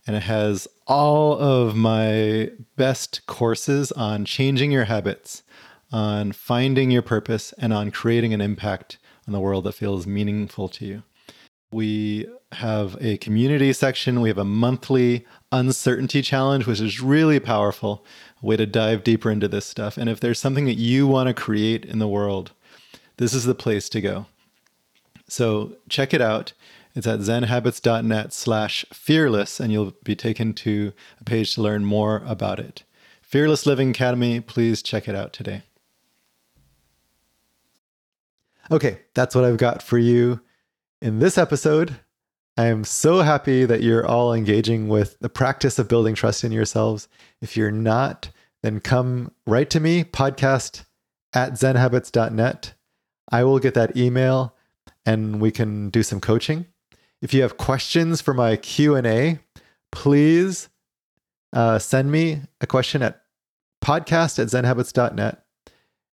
and 0.06 0.16
it 0.16 0.22
has 0.24 0.66
all 0.86 1.38
of 1.38 1.76
my 1.76 2.50
best 2.76 3.26
courses 3.26 3.92
on 3.92 4.24
changing 4.24 4.72
your 4.72 4.84
habits, 4.84 5.42
on 5.92 6.32
finding 6.32 6.90
your 6.90 7.02
purpose, 7.02 7.52
and 7.58 7.72
on 7.72 7.90
creating 7.90 8.34
an 8.34 8.40
impact 8.40 8.98
on 9.26 9.32
the 9.32 9.40
world 9.40 9.64
that 9.64 9.72
feels 9.72 10.06
meaningful 10.06 10.68
to 10.68 10.84
you. 10.84 11.02
We 11.70 12.26
have 12.52 12.98
a 13.00 13.16
community 13.18 13.72
section. 13.72 14.20
We 14.20 14.28
have 14.28 14.38
a 14.38 14.44
monthly 14.44 15.24
uncertainty 15.50 16.20
challenge, 16.20 16.66
which 16.66 16.80
is 16.80 17.00
really 17.00 17.40
powerful. 17.40 18.04
A 18.42 18.46
way 18.46 18.56
to 18.56 18.66
dive 18.66 19.04
deeper 19.04 19.30
into 19.30 19.48
this 19.48 19.64
stuff. 19.64 19.96
And 19.96 20.10
if 20.10 20.20
there's 20.20 20.38
something 20.38 20.66
that 20.66 20.74
you 20.74 21.06
want 21.06 21.28
to 21.28 21.34
create 21.34 21.84
in 21.84 21.98
the 21.98 22.08
world, 22.08 22.52
this 23.16 23.32
is 23.32 23.44
the 23.44 23.54
place 23.54 23.88
to 23.90 24.00
go. 24.00 24.26
So 25.28 25.76
check 25.88 26.12
it 26.12 26.20
out. 26.20 26.52
It's 26.94 27.06
at 27.06 27.20
zenhabits.net 27.20 28.32
slash 28.32 28.84
fearless, 28.92 29.60
and 29.60 29.72
you'll 29.72 29.94
be 30.04 30.14
taken 30.14 30.52
to 30.54 30.92
a 31.20 31.24
page 31.24 31.54
to 31.54 31.62
learn 31.62 31.84
more 31.84 32.22
about 32.26 32.58
it. 32.58 32.82
Fearless 33.22 33.64
Living 33.64 33.90
Academy, 33.90 34.40
please 34.40 34.82
check 34.82 35.08
it 35.08 35.14
out 35.14 35.32
today. 35.32 35.62
Okay, 38.70 39.00
that's 39.14 39.34
what 39.34 39.44
I've 39.44 39.56
got 39.56 39.82
for 39.82 39.98
you 39.98 40.40
in 41.00 41.18
this 41.18 41.38
episode. 41.38 41.96
I 42.56 42.66
am 42.66 42.84
so 42.84 43.22
happy 43.22 43.64
that 43.64 43.82
you're 43.82 44.06
all 44.06 44.34
engaging 44.34 44.88
with 44.88 45.18
the 45.20 45.30
practice 45.30 45.78
of 45.78 45.88
building 45.88 46.14
trust 46.14 46.44
in 46.44 46.52
yourselves. 46.52 47.08
If 47.40 47.56
you're 47.56 47.70
not, 47.70 48.28
then 48.62 48.80
come 48.80 49.32
write 49.46 49.70
to 49.70 49.80
me, 49.80 50.04
podcast 50.04 50.84
at 51.32 51.54
zenhabits.net. 51.54 52.74
I 53.30 53.44
will 53.44 53.58
get 53.58 53.72
that 53.74 53.96
email 53.96 54.54
and 55.06 55.40
we 55.40 55.50
can 55.50 55.88
do 55.88 56.02
some 56.02 56.20
coaching. 56.20 56.66
If 57.22 57.32
you 57.32 57.42
have 57.42 57.56
questions 57.56 58.20
for 58.20 58.34
my 58.34 58.56
Q&A, 58.56 59.38
please 59.92 60.68
uh, 61.52 61.78
send 61.78 62.10
me 62.10 62.40
a 62.60 62.66
question 62.66 63.00
at 63.00 63.22
podcast 63.82 64.38
at 64.38 64.48
zenhabits.net 64.48 65.44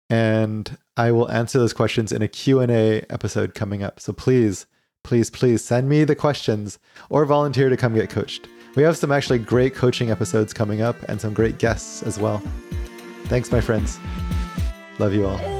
and 0.10 0.78
I 0.96 1.12
will 1.12 1.30
answer 1.32 1.60
those 1.60 1.74
questions 1.74 2.12
in 2.12 2.22
a 2.22 2.28
Q&A 2.28 3.02
episode 3.10 3.56
coming 3.56 3.84
up. 3.84 4.00
So 4.00 4.14
please, 4.14 4.68
please, 5.04 5.30
please 5.30 5.64
send 5.64 5.90
me 5.90 6.04
the 6.04 6.16
questions 6.16 6.78
or 7.10 7.26
volunteer 7.26 7.70
to 7.70 7.78
come 7.78 7.96
get 7.96 8.10
coached. 8.10 8.48
We 8.76 8.84
have 8.84 8.98
some 8.98 9.12
actually 9.12 9.40
great 9.40 9.74
coaching 9.74 10.12
episodes 10.12 10.54
coming 10.54 10.82
up 10.82 10.96
and 11.08 11.20
some 11.20 11.34
great 11.34 11.58
guests 11.58 12.04
as 12.04 12.20
well. 12.20 12.42
Thanks, 13.26 13.52
my 13.52 13.62
friends. 13.62 14.00
Love 15.00 15.14
you 15.14 15.26
all. 15.26 15.59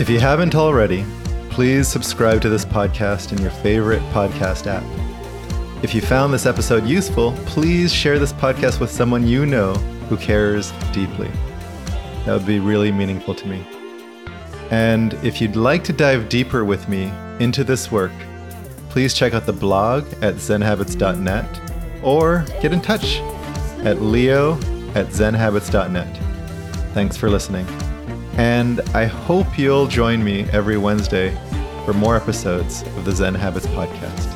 If 0.00 0.08
you 0.08 0.18
haven't 0.18 0.54
already, 0.54 1.04
please 1.50 1.86
subscribe 1.86 2.40
to 2.40 2.48
this 2.48 2.64
podcast 2.64 3.32
in 3.32 3.38
your 3.42 3.50
favorite 3.50 4.00
podcast 4.14 4.66
app. 4.66 4.82
If 5.84 5.94
you 5.94 6.00
found 6.00 6.32
this 6.32 6.46
episode 6.46 6.86
useful, 6.86 7.32
please 7.44 7.92
share 7.92 8.18
this 8.18 8.32
podcast 8.32 8.80
with 8.80 8.90
someone 8.90 9.26
you 9.26 9.44
know 9.44 9.74
who 10.08 10.16
cares 10.16 10.72
deeply. 10.94 11.30
That 12.24 12.32
would 12.32 12.46
be 12.46 12.60
really 12.60 12.90
meaningful 12.90 13.34
to 13.34 13.46
me. 13.46 13.62
And 14.70 15.12
if 15.22 15.38
you'd 15.38 15.54
like 15.54 15.84
to 15.84 15.92
dive 15.92 16.30
deeper 16.30 16.64
with 16.64 16.88
me 16.88 17.12
into 17.38 17.62
this 17.62 17.92
work, 17.92 18.12
please 18.88 19.12
check 19.12 19.34
out 19.34 19.44
the 19.44 19.52
blog 19.52 20.06
at 20.22 20.36
zenhabits.net 20.36 21.60
or 22.02 22.46
get 22.62 22.72
in 22.72 22.80
touch 22.80 23.18
at 23.84 24.00
leo 24.00 24.54
at 24.94 25.08
zenhabits.net. 25.08 26.16
Thanks 26.94 27.18
for 27.18 27.28
listening. 27.28 27.66
And 28.40 28.80
I 28.94 29.04
hope 29.04 29.58
you'll 29.58 29.86
join 29.86 30.24
me 30.24 30.44
every 30.44 30.78
Wednesday 30.78 31.36
for 31.84 31.92
more 31.92 32.16
episodes 32.16 32.80
of 32.96 33.04
the 33.04 33.12
Zen 33.12 33.34
Habits 33.34 33.66
Podcast. 33.66 34.29